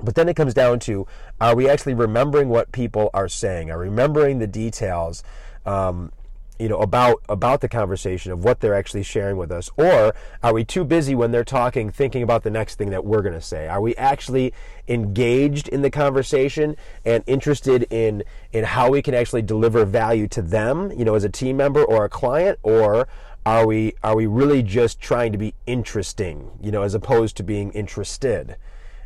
But 0.02 0.16
then 0.16 0.28
it 0.28 0.36
comes 0.36 0.54
down 0.54 0.80
to 0.80 1.06
are 1.40 1.56
we 1.56 1.70
actually 1.70 1.94
remembering 1.94 2.50
what 2.50 2.72
people 2.72 3.10
are 3.14 3.28
saying? 3.28 3.70
Are 3.70 3.78
remembering 3.78 4.40
the 4.40 4.48
details? 4.48 5.24
Um, 5.66 6.12
you 6.60 6.70
know 6.70 6.78
about 6.78 7.22
about 7.28 7.62
the 7.62 7.70
conversation 7.70 8.32
of 8.32 8.44
what 8.44 8.60
they're 8.60 8.76
actually 8.76 9.04
sharing 9.04 9.38
with 9.38 9.52
us 9.52 9.70
or 9.76 10.14
are 10.44 10.54
we 10.54 10.64
too 10.64 10.84
busy 10.84 11.16
when 11.16 11.32
they're 11.32 11.44
talking 11.44 11.90
thinking 11.90 12.22
about 12.22 12.44
the 12.44 12.50
next 12.50 12.76
thing 12.76 12.90
that 12.92 13.04
we're 13.04 13.22
going 13.22 13.34
to 13.34 13.42
say? 13.42 13.68
Are 13.68 13.82
we 13.82 13.96
actually 13.96 14.54
engaged 14.88 15.68
in 15.68 15.82
the 15.82 15.90
conversation 15.90 16.76
and 17.06 17.24
interested 17.26 17.88
in 17.90 18.24
in 18.52 18.64
how 18.64 18.90
we 18.90 19.02
can 19.02 19.14
actually 19.14 19.42
deliver 19.42 19.86
value 19.86 20.28
to 20.28 20.42
them 20.42 20.92
you 20.92 21.06
know 21.06 21.16
as 21.16 21.24
a 21.24 21.30
team 21.30 21.58
member 21.58 21.84
or 21.84 22.06
a 22.06 22.10
client? 22.10 22.60
Or 22.64 23.08
are 23.46 23.66
we 23.66 23.94
are 24.04 24.16
we 24.16 24.28
really 24.28 24.64
just 24.64 25.02
trying 25.02 25.32
to 25.32 25.38
be 25.38 25.54
interesting 25.66 26.52
you 26.62 26.72
know 26.72 26.84
as 26.84 26.94
opposed 26.94 27.36
to 27.38 27.44
being 27.44 27.72
interested 27.72 28.56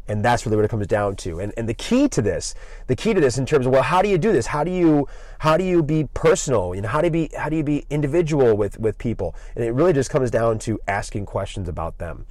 and 0.08 0.24
that's 0.24 0.46
really 0.46 0.56
what 0.56 0.66
it 0.66 0.72
comes 0.72 0.88
down 0.88 1.16
to. 1.18 1.40
And, 1.40 1.54
and 1.58 1.68
the 1.68 1.74
key 1.74 2.08
to 2.10 2.22
this, 2.22 2.56
the 2.88 2.96
key 2.96 3.14
to 3.14 3.20
this 3.20 3.38
in 3.38 3.46
terms 3.46 3.66
of, 3.66 3.74
well, 3.74 3.84
how 3.84 4.02
do 4.02 4.10
you 4.10 4.18
do 4.18 4.32
this? 4.32 4.48
How 4.48 4.64
do 4.64 4.72
you, 4.72 5.08
how 5.40 5.58
do 5.58 5.64
you 5.64 5.84
be 5.84 6.08
personal? 6.14 6.74
Know, 6.74 6.88
how 6.88 7.02
do 7.02 7.08
you 7.08 7.12
be, 7.12 7.30
how 7.36 7.50
do 7.50 7.56
you 7.56 7.64
be 7.64 7.86
individual 7.90 8.56
with, 8.56 8.80
with 8.80 8.98
people? 8.98 9.36
And 9.56 9.64
it 9.64 9.72
really 9.72 9.94
just 9.94 10.10
comes 10.10 10.32
down 10.32 10.60
to 10.60 10.80
asking 10.88 11.26
questions 11.26 11.68
about 11.68 11.98
them. 11.98 12.26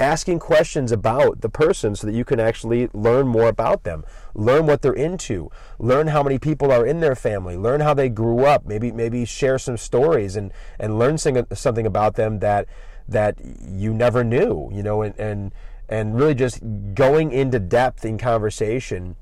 Asking 0.00 0.40
questions 0.40 0.90
about 0.90 1.42
the 1.42 1.48
person 1.48 1.94
so 1.94 2.08
that 2.08 2.14
you 2.14 2.24
can 2.24 2.40
actually 2.40 2.88
learn 2.92 3.28
more 3.28 3.46
about 3.46 3.84
them, 3.84 4.04
learn 4.34 4.66
what 4.66 4.82
they're 4.82 4.92
into, 4.92 5.48
learn 5.78 6.08
how 6.08 6.24
many 6.24 6.38
people 6.40 6.72
are 6.72 6.84
in 6.84 6.98
their 6.98 7.14
family, 7.14 7.56
learn 7.56 7.80
how 7.80 7.94
they 7.94 8.08
grew 8.08 8.44
up, 8.44 8.66
maybe 8.66 8.90
maybe 8.90 9.24
share 9.24 9.58
some 9.58 9.76
stories 9.76 10.34
and 10.34 10.50
and 10.80 10.98
learn 10.98 11.18
something 11.18 11.86
about 11.86 12.14
them 12.14 12.40
that 12.40 12.66
that 13.06 13.36
you 13.64 13.94
never 13.94 14.24
knew, 14.24 14.70
you 14.72 14.82
know, 14.82 15.02
and, 15.02 15.16
and 15.20 15.52
and 15.92 16.16
really 16.16 16.34
just 16.34 16.58
going 16.94 17.30
into 17.32 17.58
depth 17.58 18.02
in 18.02 18.16
conversation 18.16 19.14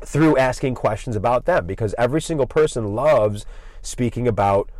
through 0.00 0.34
asking 0.38 0.74
questions 0.74 1.14
about 1.14 1.44
them 1.44 1.66
because 1.66 1.94
every 1.98 2.22
single 2.22 2.46
person 2.46 2.94
loves 2.94 3.44
speaking 3.82 4.26
about 4.26 4.70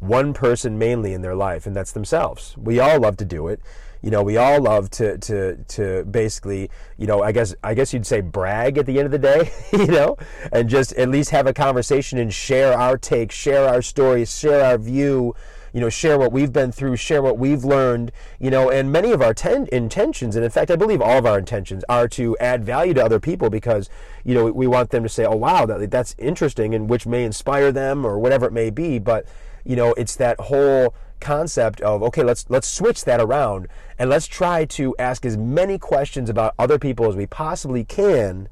one 0.00 0.34
person 0.34 0.78
mainly 0.78 1.14
in 1.14 1.22
their 1.22 1.34
life 1.34 1.64
and 1.64 1.74
that's 1.74 1.92
themselves. 1.92 2.54
We 2.58 2.78
all 2.78 3.00
love 3.00 3.16
to 3.18 3.24
do 3.24 3.48
it. 3.48 3.58
You 4.02 4.10
know, 4.10 4.22
we 4.22 4.36
all 4.36 4.60
love 4.60 4.90
to 4.90 5.16
to 5.16 5.56
to 5.56 6.04
basically, 6.04 6.68
you 6.98 7.06
know, 7.06 7.22
I 7.22 7.32
guess 7.32 7.54
I 7.64 7.72
guess 7.72 7.94
you'd 7.94 8.06
say 8.06 8.20
brag 8.20 8.76
at 8.76 8.84
the 8.84 8.98
end 8.98 9.06
of 9.06 9.12
the 9.12 9.18
day, 9.18 9.50
you 9.72 9.86
know, 9.86 10.18
and 10.52 10.68
just 10.68 10.92
at 10.92 11.08
least 11.08 11.30
have 11.30 11.46
a 11.46 11.54
conversation 11.54 12.18
and 12.18 12.30
share 12.30 12.78
our 12.78 12.98
take, 12.98 13.32
share 13.32 13.66
our 13.66 13.80
stories, 13.80 14.38
share 14.38 14.62
our 14.62 14.76
view 14.76 15.34
you 15.74 15.80
know, 15.80 15.90
share 15.90 16.16
what 16.16 16.30
we've 16.30 16.52
been 16.52 16.70
through, 16.70 16.94
share 16.94 17.20
what 17.20 17.36
we've 17.36 17.64
learned, 17.64 18.12
you 18.38 18.48
know, 18.48 18.70
and 18.70 18.92
many 18.92 19.10
of 19.10 19.20
our 19.20 19.34
ten- 19.34 19.68
intentions, 19.72 20.36
and 20.36 20.44
in 20.44 20.50
fact, 20.50 20.70
I 20.70 20.76
believe 20.76 21.02
all 21.02 21.18
of 21.18 21.26
our 21.26 21.36
intentions 21.36 21.84
are 21.88 22.06
to 22.10 22.36
add 22.38 22.64
value 22.64 22.94
to 22.94 23.04
other 23.04 23.18
people 23.18 23.50
because, 23.50 23.90
you 24.22 24.34
know, 24.34 24.52
we 24.52 24.68
want 24.68 24.90
them 24.90 25.02
to 25.02 25.08
say, 25.08 25.26
oh, 25.26 25.34
wow, 25.34 25.66
that, 25.66 25.90
that's 25.90 26.14
interesting, 26.16 26.76
and 26.76 26.88
which 26.88 27.06
may 27.06 27.24
inspire 27.24 27.72
them 27.72 28.06
or 28.06 28.20
whatever 28.20 28.46
it 28.46 28.52
may 28.52 28.70
be. 28.70 29.00
But, 29.00 29.26
you 29.64 29.74
know, 29.74 29.94
it's 29.94 30.14
that 30.16 30.38
whole 30.38 30.94
concept 31.20 31.80
of 31.80 32.02
okay 32.02 32.22
let's 32.22 32.44
let's 32.50 32.68
switch 32.68 33.04
that 33.04 33.18
around 33.18 33.66
and 33.98 34.10
let's 34.10 34.26
try 34.26 34.66
to 34.66 34.94
ask 34.98 35.24
as 35.24 35.38
many 35.38 35.78
questions 35.78 36.28
about 36.28 36.52
other 36.58 36.78
people 36.78 37.08
as 37.08 37.16
we 37.16 37.24
possibly 37.24 37.82
can 37.82 38.46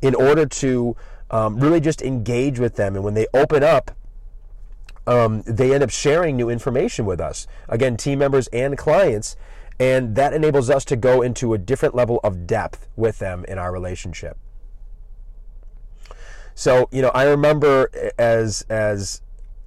in 0.00 0.14
order 0.14 0.46
to 0.46 0.94
um, 1.32 1.58
really 1.58 1.80
just 1.80 2.00
engage 2.00 2.60
with 2.60 2.76
them 2.76 2.94
and 2.94 3.02
when 3.02 3.14
they 3.14 3.26
open 3.34 3.64
up 3.64 3.90
um, 5.08 5.42
they 5.46 5.72
end 5.72 5.82
up 5.82 5.90
sharing 5.90 6.36
new 6.36 6.50
information 6.50 7.06
with 7.06 7.18
us. 7.18 7.46
Again, 7.66 7.96
team 7.96 8.18
members 8.18 8.46
and 8.48 8.76
clients. 8.76 9.36
And 9.80 10.16
that 10.16 10.34
enables 10.34 10.68
us 10.68 10.84
to 10.86 10.96
go 10.96 11.22
into 11.22 11.54
a 11.54 11.58
different 11.58 11.94
level 11.94 12.20
of 12.22 12.46
depth 12.46 12.88
with 12.94 13.18
them 13.18 13.44
in 13.46 13.58
our 13.58 13.72
relationship. 13.72 14.36
So, 16.54 16.88
you 16.90 17.00
know, 17.00 17.08
I 17.10 17.24
remember 17.24 17.90
as, 18.18 18.66
as 18.68 19.22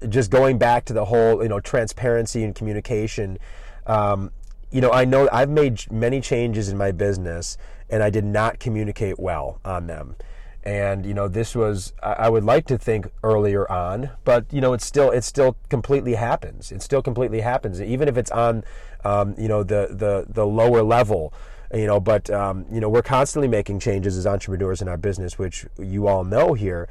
just 0.10 0.30
going 0.30 0.58
back 0.58 0.86
to 0.86 0.94
the 0.94 1.06
whole, 1.06 1.42
you 1.42 1.50
know, 1.50 1.60
transparency 1.60 2.44
and 2.44 2.54
communication. 2.54 3.40
Um, 3.88 4.32
you 4.70 4.82
know, 4.82 4.92
I 4.92 5.06
know 5.06 5.28
I've 5.32 5.50
made 5.50 5.90
many 5.92 6.22
changes 6.22 6.70
in 6.70 6.78
my 6.78 6.92
business 6.92 7.58
and 7.90 8.04
I 8.04 8.10
did 8.10 8.26
not 8.26 8.60
communicate 8.60 9.18
well 9.18 9.60
on 9.66 9.88
them 9.88 10.16
and 10.64 11.06
you 11.06 11.14
know 11.14 11.28
this 11.28 11.56
was 11.56 11.94
I 12.04 12.30
would 12.30 12.44
like 12.44 12.68
to 12.68 12.78
think 12.78 13.08
earlier 13.24 13.70
on, 13.72 14.12
but 14.24 14.46
you 14.52 14.62
know 14.62 14.74
it's 14.74 14.86
still 14.86 15.10
it 15.10 15.24
still 15.24 15.56
completely 15.70 16.16
happens. 16.16 16.72
It 16.72 16.82
still 16.84 17.02
completely 17.02 17.42
happens, 17.42 17.82
even 17.82 18.08
if 18.08 18.18
it's 18.18 18.32
on 18.32 18.64
um, 19.04 19.34
you 19.38 19.48
know 19.48 19.64
the 19.64 19.88
the 19.90 20.26
the 20.30 20.46
lower 20.46 20.84
level. 20.84 21.34
You 21.74 21.88
know, 21.88 22.00
but 22.00 22.30
um, 22.30 22.66
you 22.72 22.80
know 22.80 22.90
we're 22.90 23.02
constantly 23.02 23.48
making 23.48 23.80
changes 23.80 24.18
as 24.18 24.28
entrepreneurs 24.28 24.82
in 24.82 24.88
our 24.88 24.98
business, 24.98 25.40
which 25.40 25.66
you 25.80 26.08
all 26.08 26.24
know 26.24 26.54
here. 26.54 26.88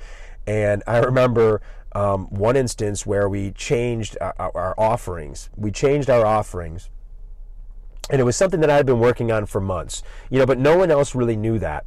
And 0.47 0.83
I 0.87 0.99
remember 0.99 1.61
um, 1.93 2.27
one 2.31 2.57
instance 2.57 3.07
where 3.07 3.29
we 3.29 3.53
changed 3.53 4.17
our, 4.21 4.35
our 4.39 4.75
offerings. 4.79 5.49
We 5.55 5.71
changed 5.71 6.11
our 6.11 6.27
offerings, 6.27 6.89
and 8.09 8.21
it 8.21 8.25
was 8.25 8.37
something 8.37 8.61
that 8.61 8.71
I 8.71 8.77
had 8.77 8.87
been 8.87 8.99
working 8.99 9.31
on 9.31 9.47
for 9.47 9.61
months. 9.61 10.03
You 10.29 10.41
know, 10.41 10.47
but 10.47 10.59
no 10.59 10.77
one 10.77 10.91
else 10.91 11.15
really 11.15 11.37
knew 11.37 11.61
that 11.61 11.85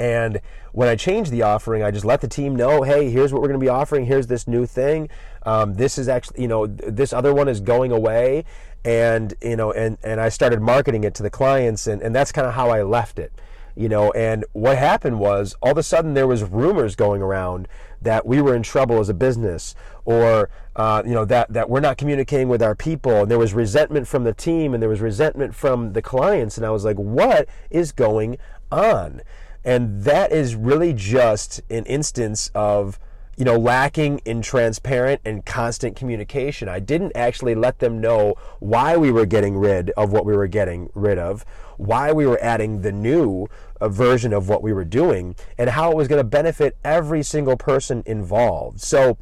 and 0.00 0.40
when 0.72 0.88
I 0.88 0.96
changed 0.96 1.30
the 1.30 1.42
offering, 1.42 1.82
I 1.82 1.90
just 1.90 2.06
let 2.06 2.22
the 2.22 2.28
team 2.28 2.56
know, 2.56 2.82
hey, 2.82 3.10
here's 3.10 3.32
what 3.32 3.42
we're 3.42 3.48
going 3.48 3.60
to 3.60 3.64
be 3.64 3.68
offering. 3.68 4.06
Here's 4.06 4.26
this 4.26 4.48
new 4.48 4.64
thing. 4.64 5.10
Um, 5.44 5.74
this 5.74 5.98
is 5.98 6.08
actually, 6.08 6.40
you 6.40 6.48
know, 6.48 6.66
this 6.66 7.12
other 7.12 7.34
one 7.34 7.48
is 7.48 7.60
going 7.60 7.92
away, 7.92 8.46
and 8.82 9.34
you 9.42 9.56
know, 9.56 9.72
and 9.72 9.98
and 10.02 10.18
I 10.18 10.30
started 10.30 10.62
marketing 10.62 11.04
it 11.04 11.14
to 11.16 11.22
the 11.22 11.30
clients, 11.30 11.86
and 11.86 12.00
and 12.00 12.14
that's 12.14 12.32
kind 12.32 12.46
of 12.46 12.54
how 12.54 12.70
I 12.70 12.82
left 12.82 13.18
it. 13.18 13.30
You 13.76 13.90
know, 13.90 14.10
and 14.12 14.44
what 14.52 14.78
happened 14.78 15.20
was 15.20 15.54
all 15.62 15.72
of 15.72 15.78
a 15.78 15.82
sudden 15.82 16.14
there 16.14 16.26
was 16.26 16.42
rumors 16.42 16.96
going 16.96 17.20
around 17.20 17.68
that 18.00 18.26
we 18.26 18.40
were 18.40 18.54
in 18.54 18.62
trouble 18.62 19.00
as 19.00 19.10
a 19.10 19.14
business, 19.14 19.74
or 20.06 20.48
uh, 20.76 21.02
you 21.04 21.12
know 21.12 21.26
that 21.26 21.52
that 21.52 21.68
we're 21.68 21.80
not 21.80 21.98
communicating 21.98 22.48
with 22.48 22.62
our 22.62 22.74
people, 22.74 23.22
and 23.22 23.30
there 23.30 23.38
was 23.38 23.52
resentment 23.52 24.08
from 24.08 24.24
the 24.24 24.32
team, 24.32 24.72
and 24.72 24.82
there 24.82 24.88
was 24.88 25.02
resentment 25.02 25.54
from 25.54 25.92
the 25.92 26.00
clients, 26.00 26.56
and 26.56 26.64
I 26.64 26.70
was 26.70 26.86
like, 26.86 26.96
what 26.96 27.48
is 27.68 27.92
going 27.92 28.38
on? 28.72 29.20
And 29.64 30.02
that 30.04 30.32
is 30.32 30.54
really 30.54 30.92
just 30.92 31.60
an 31.70 31.84
instance 31.84 32.50
of, 32.54 32.98
you 33.36 33.44
know, 33.44 33.56
lacking 33.56 34.20
in 34.24 34.42
transparent 34.42 35.20
and 35.24 35.44
constant 35.44 35.96
communication. 35.96 36.68
I 36.68 36.78
didn't 36.78 37.12
actually 37.14 37.54
let 37.54 37.78
them 37.78 38.00
know 38.00 38.34
why 38.58 38.96
we 38.96 39.10
were 39.10 39.26
getting 39.26 39.56
rid 39.56 39.90
of 39.90 40.12
what 40.12 40.24
we 40.24 40.36
were 40.36 40.46
getting 40.46 40.90
rid 40.94 41.18
of, 41.18 41.44
why 41.76 42.12
we 42.12 42.26
were 42.26 42.38
adding 42.42 42.82
the 42.82 42.92
new 42.92 43.48
uh, 43.80 43.88
version 43.88 44.32
of 44.32 44.48
what 44.48 44.62
we 44.62 44.72
were 44.72 44.84
doing, 44.84 45.34
and 45.58 45.70
how 45.70 45.90
it 45.90 45.96
was 45.96 46.08
going 46.08 46.20
to 46.20 46.24
benefit 46.24 46.76
every 46.84 47.22
single 47.22 47.56
person 47.56 48.02
involved. 48.06 48.80
So, 48.80 49.16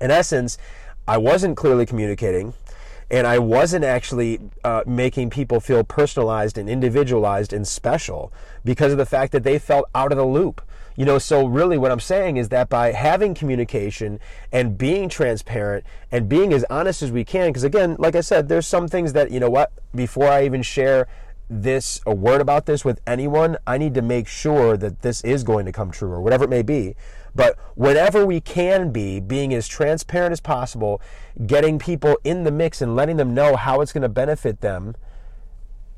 in 0.00 0.10
essence, 0.10 0.58
I 1.06 1.18
wasn't 1.18 1.56
clearly 1.56 1.86
communicating 1.86 2.54
and 3.12 3.26
I 3.26 3.38
wasn't 3.38 3.84
actually 3.84 4.40
uh, 4.64 4.82
making 4.86 5.28
people 5.28 5.60
feel 5.60 5.84
personalized 5.84 6.56
and 6.56 6.66
individualized 6.66 7.52
and 7.52 7.68
special 7.68 8.32
because 8.64 8.90
of 8.90 8.98
the 8.98 9.04
fact 9.04 9.32
that 9.32 9.44
they 9.44 9.58
felt 9.58 9.88
out 9.94 10.12
of 10.12 10.18
the 10.18 10.24
loop. 10.24 10.62
You 10.96 11.04
know, 11.04 11.18
so 11.18 11.46
really 11.46 11.76
what 11.76 11.92
I'm 11.92 12.00
saying 12.00 12.38
is 12.38 12.48
that 12.48 12.70
by 12.70 12.92
having 12.92 13.34
communication 13.34 14.18
and 14.50 14.76
being 14.76 15.10
transparent 15.10 15.84
and 16.10 16.28
being 16.28 16.54
as 16.54 16.64
honest 16.70 17.02
as 17.02 17.12
we 17.12 17.24
can, 17.24 17.50
because 17.50 17.64
again, 17.64 17.96
like 17.98 18.16
I 18.16 18.22
said, 18.22 18.48
there's 18.48 18.66
some 18.66 18.88
things 18.88 19.12
that, 19.12 19.30
you 19.30 19.40
know 19.40 19.50
what, 19.50 19.72
before 19.94 20.28
I 20.28 20.44
even 20.44 20.62
share 20.62 21.06
this 21.52 22.00
a 22.06 22.14
word 22.14 22.40
about 22.40 22.66
this 22.66 22.84
with 22.84 23.00
anyone, 23.06 23.56
I 23.66 23.76
need 23.78 23.94
to 23.94 24.02
make 24.02 24.26
sure 24.26 24.76
that 24.76 25.02
this 25.02 25.22
is 25.22 25.44
going 25.44 25.66
to 25.66 25.72
come 25.72 25.90
true 25.90 26.10
or 26.10 26.20
whatever 26.20 26.44
it 26.44 26.50
may 26.50 26.62
be. 26.62 26.94
But 27.34 27.58
whenever 27.74 28.26
we 28.26 28.40
can 28.40 28.90
be, 28.92 29.20
being 29.20 29.54
as 29.54 29.68
transparent 29.68 30.32
as 30.32 30.40
possible, 30.40 31.00
getting 31.46 31.78
people 31.78 32.18
in 32.24 32.44
the 32.44 32.50
mix 32.50 32.82
and 32.82 32.96
letting 32.96 33.16
them 33.16 33.34
know 33.34 33.56
how 33.56 33.80
it's 33.80 33.92
going 33.92 34.02
to 34.02 34.08
benefit 34.08 34.60
them 34.60 34.96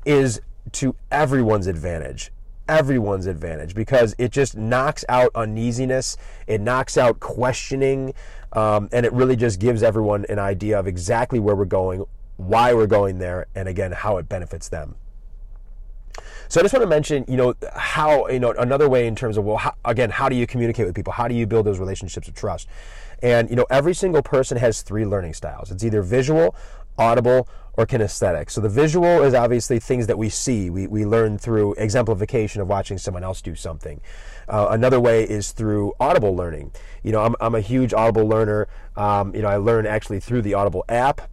is 0.05 0.41
to 0.73 0.95
everyone's 1.11 1.67
advantage. 1.67 2.31
Everyone's 2.67 3.27
advantage 3.27 3.75
because 3.75 4.15
it 4.17 4.31
just 4.31 4.57
knocks 4.57 5.05
out 5.07 5.29
uneasiness, 5.35 6.17
it 6.47 6.61
knocks 6.61 6.97
out 6.97 7.19
questioning, 7.19 8.13
um, 8.53 8.89
and 8.91 9.05
it 9.05 9.13
really 9.13 9.35
just 9.35 9.59
gives 9.59 9.83
everyone 9.83 10.25
an 10.29 10.39
idea 10.39 10.79
of 10.79 10.87
exactly 10.87 11.39
where 11.39 11.55
we're 11.55 11.65
going, 11.65 12.05
why 12.37 12.73
we're 12.73 12.87
going 12.87 13.19
there, 13.19 13.45
and 13.55 13.67
again, 13.67 13.91
how 13.91 14.17
it 14.17 14.27
benefits 14.27 14.69
them. 14.69 14.95
So 16.47 16.59
I 16.59 16.63
just 16.63 16.73
want 16.73 16.83
to 16.83 16.89
mention, 16.89 17.25
you 17.27 17.37
know, 17.37 17.55
how, 17.75 18.27
you 18.27 18.39
know, 18.39 18.51
another 18.51 18.87
way 18.87 19.07
in 19.07 19.15
terms 19.15 19.37
of, 19.37 19.45
well, 19.45 19.57
how, 19.57 19.73
again, 19.83 20.09
how 20.09 20.29
do 20.29 20.35
you 20.35 20.45
communicate 20.45 20.85
with 20.85 20.95
people? 20.95 21.13
How 21.13 21.27
do 21.27 21.35
you 21.35 21.47
build 21.47 21.65
those 21.65 21.79
relationships 21.79 22.27
of 22.27 22.35
trust? 22.35 22.67
And, 23.21 23.49
you 23.49 23.55
know, 23.55 23.65
every 23.69 23.93
single 23.93 24.21
person 24.21 24.57
has 24.57 24.81
three 24.81 25.05
learning 25.05 25.33
styles. 25.33 25.71
It's 25.71 25.83
either 25.83 26.01
visual, 26.01 26.55
audible, 26.97 27.47
or 27.77 27.85
kinesthetic. 27.85 28.49
So 28.49 28.61
the 28.61 28.69
visual 28.69 29.23
is 29.23 29.33
obviously 29.33 29.79
things 29.79 30.07
that 30.07 30.17
we 30.17 30.29
see. 30.29 30.69
We, 30.69 30.87
we 30.87 31.05
learn 31.05 31.37
through 31.37 31.73
exemplification 31.73 32.61
of 32.61 32.69
watching 32.69 32.97
someone 32.97 33.23
else 33.23 33.41
do 33.41 33.55
something. 33.55 33.99
Uh, 34.47 34.67
another 34.69 34.99
way 34.99 35.23
is 35.23 35.51
through 35.51 35.93
audible 35.99 36.35
learning. 36.35 36.71
You 37.03 37.11
know, 37.11 37.23
I'm, 37.23 37.35
I'm 37.41 37.55
a 37.55 37.61
huge 37.61 37.93
audible 37.93 38.27
learner. 38.27 38.67
Um, 38.95 39.35
you 39.35 39.41
know, 39.41 39.49
I 39.49 39.57
learn 39.57 39.85
actually 39.85 40.19
through 40.19 40.43
the 40.43 40.53
Audible 40.53 40.85
app 40.87 41.29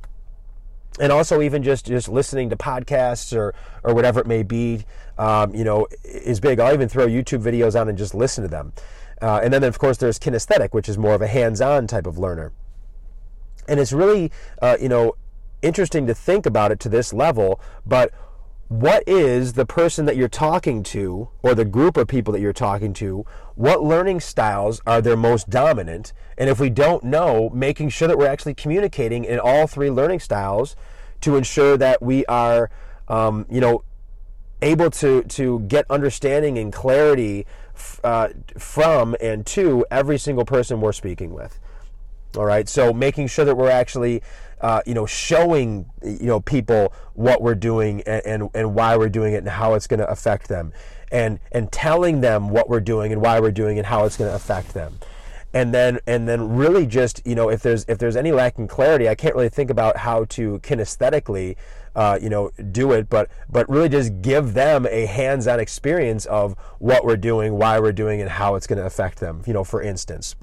and 1.01 1.11
also 1.13 1.41
even 1.41 1.63
just 1.63 1.87
just 1.87 2.09
listening 2.09 2.51
to 2.51 2.57
podcasts 2.57 3.37
or 3.37 3.55
or 3.83 3.95
whatever 3.95 4.21
it 4.21 4.27
may 4.27 4.43
be 4.43 4.85
um, 5.19 5.55
you 5.55 5.65
know 5.65 5.87
is 6.05 6.41
big. 6.41 6.61
I'll 6.61 6.75
even 6.75 6.89
throw 6.89 7.07
youtube 7.07 7.43
videos 7.43 7.81
on 7.81 7.89
and 7.89 7.97
just 7.97 8.15
listen 8.15 8.43
to 8.43 8.49
them. 8.49 8.73
Uh, 9.21 9.41
and 9.43 9.53
then 9.53 9.63
of 9.65 9.79
course 9.79 9.99
there's 9.99 10.19
kinesthetic 10.19 10.71
which 10.73 10.89
is 10.89 10.99
more 10.99 11.15
of 11.15 11.23
a 11.23 11.27
hands-on 11.27 11.87
type 11.87 12.07
of 12.07 12.19
learner. 12.19 12.53
And 13.69 13.79
it's 13.79 13.93
really, 13.93 14.33
uh, 14.61 14.77
you 14.81 14.89
know, 14.89 15.15
interesting 15.63 16.07
to 16.09 16.15
think 16.15 16.47
about 16.47 16.73
it 16.73 16.81
to 16.81 16.89
this 16.89 17.13
level, 17.13 17.61
but 17.87 18.13
what 18.73 19.05
is 19.07 19.53
the 19.53 19.67
person 19.67 20.07
that 20.07 20.17
you're 20.17 20.29
talking 20.29 20.83
to 20.83 21.29
or 21.43 21.55
the 21.55 21.65
group 21.65 21.99
of 21.99 22.09
people 22.09 22.33
that 22.33 22.41
you're 22.41 22.55
talking 22.55 22.95
to 22.95 23.27
what 23.55 23.83
learning 23.83 24.19
styles 24.19 24.81
are 24.87 25.03
their 25.03 25.17
most 25.17 25.51
dominant? 25.51 26.15
And 26.39 26.49
if 26.49 26.59
we 26.59 26.71
don't 26.71 27.05
know 27.05 27.51
making 27.51 27.91
sure 27.91 28.09
that 28.09 28.17
we're 28.17 28.29
actually 28.29 28.55
communicating 28.55 29.27
in 29.27 29.39
all 29.39 29.67
three 29.67 29.91
learning 29.91 30.21
styles 30.21 30.75
to 31.21 31.37
ensure 31.37 31.77
that 31.77 32.01
we 32.01 32.25
are 32.27 32.71
um, 33.09 33.45
you 33.51 33.61
know 33.61 33.85
able 34.63 34.91
to 34.93 35.23
to 35.25 35.61
get 35.61 35.85
understanding 35.91 36.57
and 36.57 36.73
clarity 36.73 37.45
uh, 38.03 38.29
from 38.57 39.15
and 39.21 39.45
to 39.49 39.85
every 39.91 40.17
single 40.17 40.47
person 40.47 40.81
we're 40.81 40.93
speaking 40.93 41.35
with. 41.35 41.59
All 42.39 42.47
right 42.47 42.67
so 42.67 42.95
making 42.95 43.27
sure 43.27 43.45
that 43.45 43.55
we're 43.55 43.69
actually 43.69 44.23
uh, 44.63 44.81
you 44.87 44.95
know, 44.95 45.07
showing 45.07 45.87
you 46.03 46.27
know 46.27 46.41
people 46.41 46.95
what 47.15 47.43
we're 47.43 47.55
doing 47.55 48.01
and, 48.03 48.25
and, 48.25 48.51
and 48.55 48.75
why 48.75 48.97
we're 48.97 49.09
doing 49.09 49.35
it 49.35 49.39
and 49.39 49.49
how 49.49 49.75
it's 49.75 49.87
going 49.87 50.01
to 50.01 50.09
affect 50.09 50.49
them, 50.49 50.73
and 51.11 51.41
and 51.51 51.71
telling 51.73 52.21
them 52.21 52.49
what 52.49 52.71
we're 52.71 52.81
doing 52.81 53.13
and 53.13 53.21
why 53.21 53.41
we're 53.41 53.51
doing 53.51 53.77
it 53.77 53.81
and 53.81 53.87
how 53.87 54.05
it's 54.05 54.17
going 54.17 54.31
to 54.31 54.35
affect 54.35 54.73
them, 54.73 54.99
and 55.53 55.75
then 55.75 55.99
and 56.07 56.29
then 56.29 56.55
really 56.55 56.87
just 56.87 57.21
you 57.27 57.35
know 57.35 57.51
if 57.51 57.61
there's 57.61 57.85
if 57.89 57.99
there's 57.99 58.17
any 58.17 58.31
lacking 58.31 58.69
clarity, 58.69 59.09
I 59.09 59.17
can't 59.17 59.35
really 59.35 59.49
think 59.49 59.69
about 59.69 59.99
how 59.99 60.25
to 60.27 60.59
kinesthetically. 60.61 61.57
Uh, 61.95 62.19
you 62.23 62.31
know, 62.31 62.51
do 62.71 62.93
it, 62.93 63.11
but 63.11 63.29
but 63.51 63.69
really 63.69 63.91
just 63.91 64.23
give 64.23 64.55
them 64.55 64.87
a 64.91 65.05
hands-on 65.05 65.61
experience 65.61 66.25
of 66.25 66.57
what 66.79 67.05
we're 67.05 67.19
doing, 67.19 67.59
why 67.59 67.79
we're 67.79 67.93
doing, 67.93 68.23
and 68.23 68.31
how 68.31 68.55
it's 68.55 68.67
going 68.67 68.79
to 68.79 68.87
affect 68.87 69.21
them. 69.21 69.43
You 69.45 69.53
know, 69.53 69.63
for 69.63 69.83
instance 69.83 70.35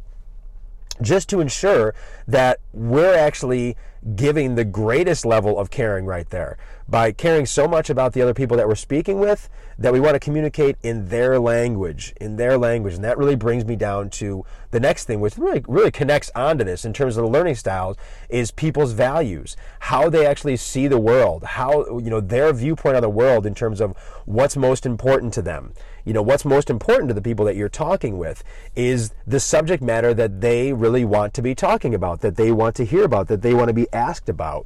just 1.01 1.29
to 1.29 1.39
ensure 1.39 1.95
that 2.27 2.59
we're 2.73 3.15
actually 3.15 3.75
giving 4.15 4.55
the 4.55 4.65
greatest 4.65 5.25
level 5.25 5.59
of 5.59 5.69
caring 5.69 6.05
right 6.05 6.29
there. 6.29 6.57
By 6.87 7.11
caring 7.11 7.45
so 7.45 7.67
much 7.67 7.89
about 7.89 8.13
the 8.13 8.21
other 8.21 8.33
people 8.33 8.57
that 8.57 8.67
we're 8.67 8.75
speaking 8.75 9.19
with 9.19 9.49
that 9.77 9.93
we 9.93 9.99
want 9.99 10.15
to 10.15 10.19
communicate 10.19 10.75
in 10.83 11.07
their 11.07 11.39
language 11.39 12.13
in 12.19 12.35
their 12.35 12.57
language. 12.57 12.95
And 12.95 13.03
that 13.03 13.17
really 13.17 13.35
brings 13.35 13.63
me 13.63 13.75
down 13.75 14.09
to 14.11 14.45
the 14.71 14.79
next 14.79 15.05
thing 15.05 15.19
which 15.19 15.37
really 15.37 15.63
really 15.67 15.91
connects 15.91 16.31
onto 16.35 16.63
this 16.63 16.85
in 16.85 16.93
terms 16.93 17.15
of 17.15 17.23
the 17.23 17.29
learning 17.29 17.55
styles 17.55 17.95
is 18.27 18.51
people's 18.51 18.91
values. 18.91 19.55
How 19.79 20.09
they 20.09 20.25
actually 20.25 20.57
see 20.57 20.87
the 20.87 20.99
world. 20.99 21.43
How 21.43 21.99
you 21.99 22.09
know 22.09 22.19
their 22.19 22.51
viewpoint 22.53 22.95
on 22.95 23.01
the 23.01 23.09
world 23.09 23.45
in 23.45 23.53
terms 23.53 23.79
of 23.79 23.95
what's 24.25 24.57
most 24.57 24.85
important 24.85 25.33
to 25.35 25.41
them. 25.41 25.73
You 26.05 26.13
know 26.13 26.21
what's 26.21 26.43
most 26.43 26.69
important 26.69 27.09
to 27.09 27.13
the 27.13 27.21
people 27.21 27.45
that 27.45 27.55
you're 27.55 27.69
talking 27.69 28.17
with 28.17 28.43
is 28.75 29.13
the 29.27 29.39
subject 29.39 29.83
matter 29.83 30.13
that 30.13 30.41
they 30.41 30.73
really 30.73 31.05
want 31.05 31.33
to 31.35 31.41
be 31.41 31.53
talking 31.53 31.93
about 31.93 32.21
that 32.21 32.35
they 32.35 32.51
want 32.51 32.75
to 32.77 32.85
hear 32.85 33.03
about 33.03 33.27
that 33.27 33.41
they 33.41 33.53
want 33.53 33.67
to 33.67 33.73
be 33.73 33.87
asked 33.93 34.29
about 34.29 34.65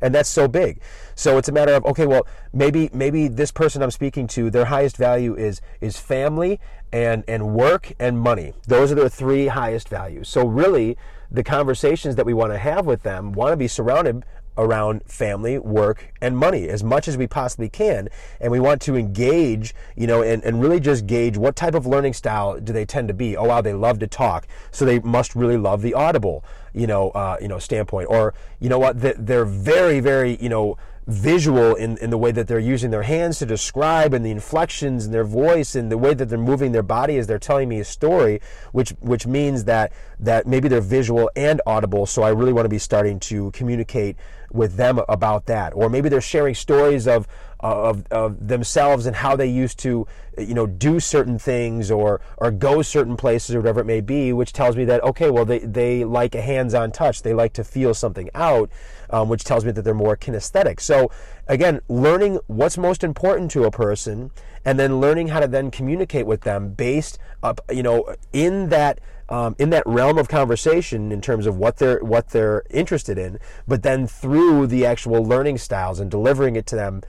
and 0.00 0.14
that's 0.14 0.28
so 0.28 0.48
big. 0.48 0.80
So 1.14 1.38
it's 1.38 1.48
a 1.48 1.52
matter 1.52 1.74
of 1.74 1.84
okay 1.84 2.06
well 2.06 2.26
maybe 2.52 2.90
maybe 2.92 3.28
this 3.28 3.52
person 3.52 3.82
i'm 3.82 3.90
speaking 3.90 4.26
to 4.28 4.50
their 4.50 4.66
highest 4.66 4.96
value 4.96 5.34
is 5.34 5.60
is 5.80 5.98
family 5.98 6.58
and 6.92 7.24
and 7.28 7.54
work 7.54 7.92
and 7.98 8.18
money. 8.18 8.54
Those 8.66 8.92
are 8.92 8.94
their 8.94 9.08
three 9.08 9.48
highest 9.48 9.88
values. 9.88 10.28
So 10.28 10.46
really 10.46 10.96
the 11.30 11.44
conversations 11.44 12.16
that 12.16 12.26
we 12.26 12.34
want 12.34 12.52
to 12.52 12.58
have 12.58 12.86
with 12.86 13.02
them 13.02 13.32
want 13.32 13.52
to 13.52 13.56
be 13.56 13.68
surrounded 13.68 14.24
around 14.56 15.02
family, 15.04 15.58
work, 15.58 16.12
and 16.20 16.36
money 16.36 16.68
as 16.68 16.84
much 16.84 17.08
as 17.08 17.16
we 17.16 17.26
possibly 17.26 17.68
can. 17.68 18.08
And 18.40 18.52
we 18.52 18.60
want 18.60 18.82
to 18.82 18.96
engage, 18.96 19.74
you 19.96 20.06
know, 20.06 20.22
and, 20.22 20.42
and 20.44 20.60
really 20.60 20.80
just 20.80 21.06
gauge 21.06 21.36
what 21.36 21.56
type 21.56 21.74
of 21.74 21.86
learning 21.86 22.14
style 22.14 22.60
do 22.60 22.72
they 22.72 22.84
tend 22.84 23.08
to 23.08 23.14
be. 23.14 23.36
Oh, 23.36 23.44
wow, 23.44 23.60
they 23.60 23.74
love 23.74 23.98
to 24.00 24.06
talk. 24.06 24.46
So 24.70 24.84
they 24.84 25.00
must 25.00 25.34
really 25.34 25.56
love 25.56 25.82
the 25.82 25.94
audible, 25.94 26.44
you 26.74 26.86
know, 26.86 27.10
uh, 27.10 27.36
you 27.40 27.48
know, 27.48 27.58
standpoint. 27.58 28.08
Or, 28.10 28.34
you 28.58 28.68
know 28.68 28.78
what, 28.78 29.00
they're 29.00 29.44
very, 29.44 30.00
very, 30.00 30.36
you 30.36 30.48
know, 30.48 30.76
visual 31.06 31.74
in, 31.74 31.98
in 31.98 32.10
the 32.10 32.18
way 32.18 32.30
that 32.30 32.46
they're 32.46 32.58
using 32.58 32.90
their 32.90 33.02
hands 33.02 33.38
to 33.38 33.46
describe 33.46 34.14
and 34.14 34.24
the 34.24 34.30
inflections 34.30 35.06
in 35.06 35.12
their 35.12 35.24
voice 35.24 35.74
and 35.74 35.90
the 35.90 35.98
way 35.98 36.14
that 36.14 36.28
they're 36.28 36.38
moving 36.38 36.72
their 36.72 36.82
body 36.82 37.18
as 37.18 37.26
they're 37.26 37.38
telling 37.38 37.68
me 37.68 37.80
a 37.80 37.84
story, 37.84 38.40
which 38.72 38.90
which 39.00 39.26
means 39.26 39.64
that 39.64 39.92
that 40.20 40.46
maybe 40.46 40.68
they're 40.68 40.80
visual 40.80 41.30
and 41.34 41.60
audible. 41.66 42.06
So 42.06 42.22
I 42.22 42.30
really 42.30 42.52
want 42.52 42.64
to 42.64 42.70
be 42.70 42.78
starting 42.78 43.18
to 43.20 43.50
communicate 43.50 44.16
with 44.52 44.76
them 44.76 45.00
about 45.08 45.46
that. 45.46 45.72
Or 45.74 45.88
maybe 45.88 46.08
they're 46.08 46.20
sharing 46.20 46.54
stories 46.54 47.06
of 47.06 47.26
of, 47.62 48.06
of 48.10 48.48
themselves 48.48 49.04
and 49.04 49.14
how 49.14 49.36
they 49.36 49.46
used 49.46 49.78
to, 49.80 50.06
you 50.38 50.54
know, 50.54 50.66
do 50.66 50.98
certain 50.98 51.38
things 51.38 51.90
or 51.90 52.20
or 52.38 52.50
go 52.50 52.80
certain 52.80 53.16
places 53.16 53.54
or 53.54 53.60
whatever 53.60 53.80
it 53.80 53.86
may 53.86 54.00
be, 54.00 54.32
which 54.32 54.52
tells 54.52 54.76
me 54.76 54.84
that 54.86 55.02
okay, 55.02 55.30
well 55.30 55.44
they 55.44 55.58
they 55.58 56.04
like 56.04 56.34
a 56.34 56.40
hands-on 56.40 56.90
touch, 56.90 57.22
they 57.22 57.34
like 57.34 57.52
to 57.52 57.64
feel 57.64 57.92
something 57.92 58.30
out, 58.34 58.70
um, 59.10 59.28
which 59.28 59.44
tells 59.44 59.64
me 59.64 59.72
that 59.72 59.82
they're 59.82 59.94
more 59.94 60.16
kinesthetic. 60.16 60.80
So 60.80 61.10
again, 61.48 61.80
learning 61.88 62.38
what's 62.46 62.78
most 62.78 63.04
important 63.04 63.50
to 63.50 63.64
a 63.64 63.70
person, 63.70 64.30
and 64.64 64.78
then 64.78 64.98
learning 64.98 65.28
how 65.28 65.40
to 65.40 65.48
then 65.48 65.70
communicate 65.70 66.26
with 66.26 66.42
them 66.42 66.72
based 66.72 67.18
up, 67.42 67.60
you 67.70 67.82
know, 67.82 68.14
in 68.32 68.70
that. 68.70 69.00
Um, 69.30 69.54
in 69.60 69.70
that 69.70 69.84
realm 69.86 70.18
of 70.18 70.26
conversation 70.26 71.12
in 71.12 71.20
terms 71.20 71.46
of 71.46 71.56
what 71.56 71.76
they're 71.76 72.00
what 72.00 72.30
they're 72.30 72.64
interested 72.68 73.16
in, 73.16 73.38
but 73.68 73.84
then 73.84 74.08
through 74.08 74.66
the 74.66 74.84
actual 74.84 75.24
learning 75.24 75.58
styles 75.58 76.00
and 76.00 76.10
delivering 76.10 76.56
it 76.56 76.66
to 76.66 76.74
them 76.74 77.02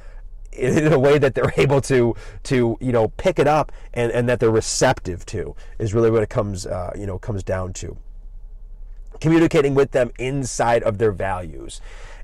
in 0.54 0.92
a 0.92 1.00
way 1.00 1.18
that 1.18 1.36
they're 1.36 1.54
able 1.58 1.82
to 1.82 2.16
to 2.44 2.78
you 2.80 2.92
know 2.92 3.10
pick 3.10 3.40
it 3.40 3.48
up 3.48 3.72
and, 3.94 4.12
and 4.12 4.28
that 4.30 4.40
they're 4.40 4.52
receptive 4.52 5.26
to 5.26 5.56
is 5.80 5.94
really 5.94 6.12
what 6.12 6.24
it 6.24 6.30
comes 6.30 6.66
uh, 6.66 6.92
you 6.96 7.06
know 7.06 7.18
comes 7.18 7.44
down 7.44 7.74
to. 7.74 7.98
Communicating 9.20 9.76
with 9.76 9.92
them 9.92 10.12
inside 10.18 10.82
of 10.84 10.98
their 10.98 11.12
values. 11.12 11.80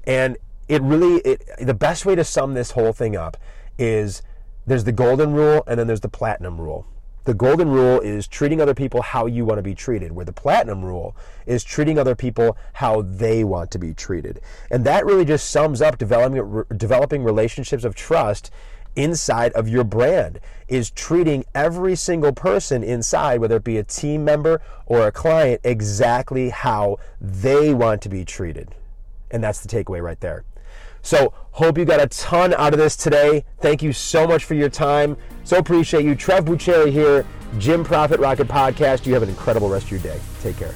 And 0.05 0.37
it 0.67 0.81
really 0.81 1.17
it, 1.21 1.43
the 1.59 1.73
best 1.73 2.05
way 2.05 2.15
to 2.15 2.23
sum 2.23 2.53
this 2.53 2.71
whole 2.71 2.93
thing 2.93 3.15
up 3.15 3.37
is 3.77 4.21
there's 4.65 4.83
the 4.83 4.91
golden 4.91 5.33
rule 5.33 5.63
and 5.67 5.79
then 5.79 5.87
there's 5.87 6.01
the 6.01 6.09
platinum 6.09 6.59
rule 6.59 6.85
the 7.27 7.33
golden 7.33 7.67
rule 7.67 7.99
is 7.99 8.25
treating 8.25 8.61
other 8.61 8.73
people 8.73 9.01
how 9.01 9.25
you 9.25 9.43
want 9.43 9.57
to 9.57 9.61
be 9.61 9.75
treated, 9.75 10.13
where 10.13 10.23
the 10.23 10.31
platinum 10.31 10.85
rule 10.85 11.13
is 11.45 11.61
treating 11.61 11.99
other 11.99 12.15
people 12.15 12.55
how 12.71 13.01
they 13.01 13.43
want 13.43 13.69
to 13.69 13.77
be 13.77 13.93
treated. 13.93 14.39
And 14.71 14.85
that 14.85 15.05
really 15.05 15.25
just 15.25 15.49
sums 15.49 15.81
up 15.81 15.97
developing, 15.97 16.63
developing 16.77 17.25
relationships 17.25 17.83
of 17.83 17.95
trust 17.95 18.49
inside 18.95 19.51
of 19.51 19.67
your 19.67 19.83
brand 19.83 20.39
is 20.69 20.89
treating 20.89 21.43
every 21.53 21.97
single 21.97 22.31
person 22.31 22.81
inside, 22.81 23.41
whether 23.41 23.57
it 23.57 23.65
be 23.65 23.77
a 23.77 23.83
team 23.83 24.23
member 24.23 24.61
or 24.85 25.05
a 25.05 25.11
client, 25.11 25.59
exactly 25.65 26.47
how 26.47 26.97
they 27.19 27.73
want 27.73 28.01
to 28.03 28.07
be 28.07 28.23
treated. 28.23 28.73
And 29.31 29.43
that's 29.43 29.59
the 29.59 29.67
takeaway 29.67 30.01
right 30.01 30.21
there. 30.21 30.45
So, 31.07 31.33
hope 31.51 31.77
you 31.77 31.85
got 31.85 32.01
a 32.01 32.07
ton 32.07 32.53
out 32.55 32.73
of 32.73 32.79
this 32.79 32.97
today. 32.97 33.45
Thank 33.61 33.81
you 33.81 33.93
so 33.93 34.27
much 34.27 34.43
for 34.43 34.55
your 34.55 34.67
time. 34.67 35.15
So 35.45 35.57
appreciate 35.57 36.03
you. 36.03 36.15
Trev 36.15 36.43
Bucheri 36.43 36.91
here, 36.91 37.25
Gym 37.59 37.85
Profit 37.85 38.19
Rocket 38.19 38.49
Podcast. 38.49 39.05
You 39.05 39.13
have 39.13 39.23
an 39.23 39.29
incredible 39.29 39.69
rest 39.69 39.85
of 39.85 39.91
your 39.91 40.01
day. 40.01 40.19
Take 40.41 40.57
care. 40.57 40.73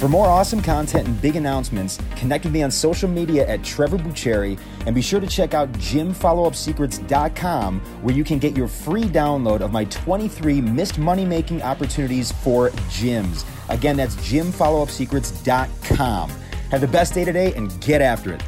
For 0.00 0.08
more 0.08 0.26
awesome 0.26 0.60
content 0.60 1.06
and 1.06 1.22
big 1.22 1.36
announcements, 1.36 2.00
connect 2.16 2.42
with 2.42 2.52
me 2.52 2.64
on 2.64 2.72
social 2.72 3.08
media 3.08 3.46
at 3.46 3.62
Trevor 3.62 3.98
Bucheri 3.98 4.58
and 4.86 4.92
be 4.92 5.02
sure 5.02 5.20
to 5.20 5.28
check 5.28 5.54
out 5.54 5.70
gymfollowupsecrets.com 5.74 7.80
where 8.02 8.16
you 8.16 8.24
can 8.24 8.40
get 8.40 8.56
your 8.56 8.66
free 8.66 9.04
download 9.04 9.60
of 9.60 9.70
my 9.70 9.84
23 9.84 10.60
missed 10.60 10.98
money 10.98 11.24
making 11.24 11.62
opportunities 11.62 12.32
for 12.32 12.70
gyms. 12.90 13.44
Again, 13.68 13.96
that's 13.96 14.16
gymfollowupsecrets.com. 14.16 16.30
Have 16.72 16.80
the 16.80 16.88
best 16.88 17.14
day 17.14 17.24
today 17.24 17.54
and 17.54 17.80
get 17.80 18.02
after 18.02 18.32
it. 18.32 18.42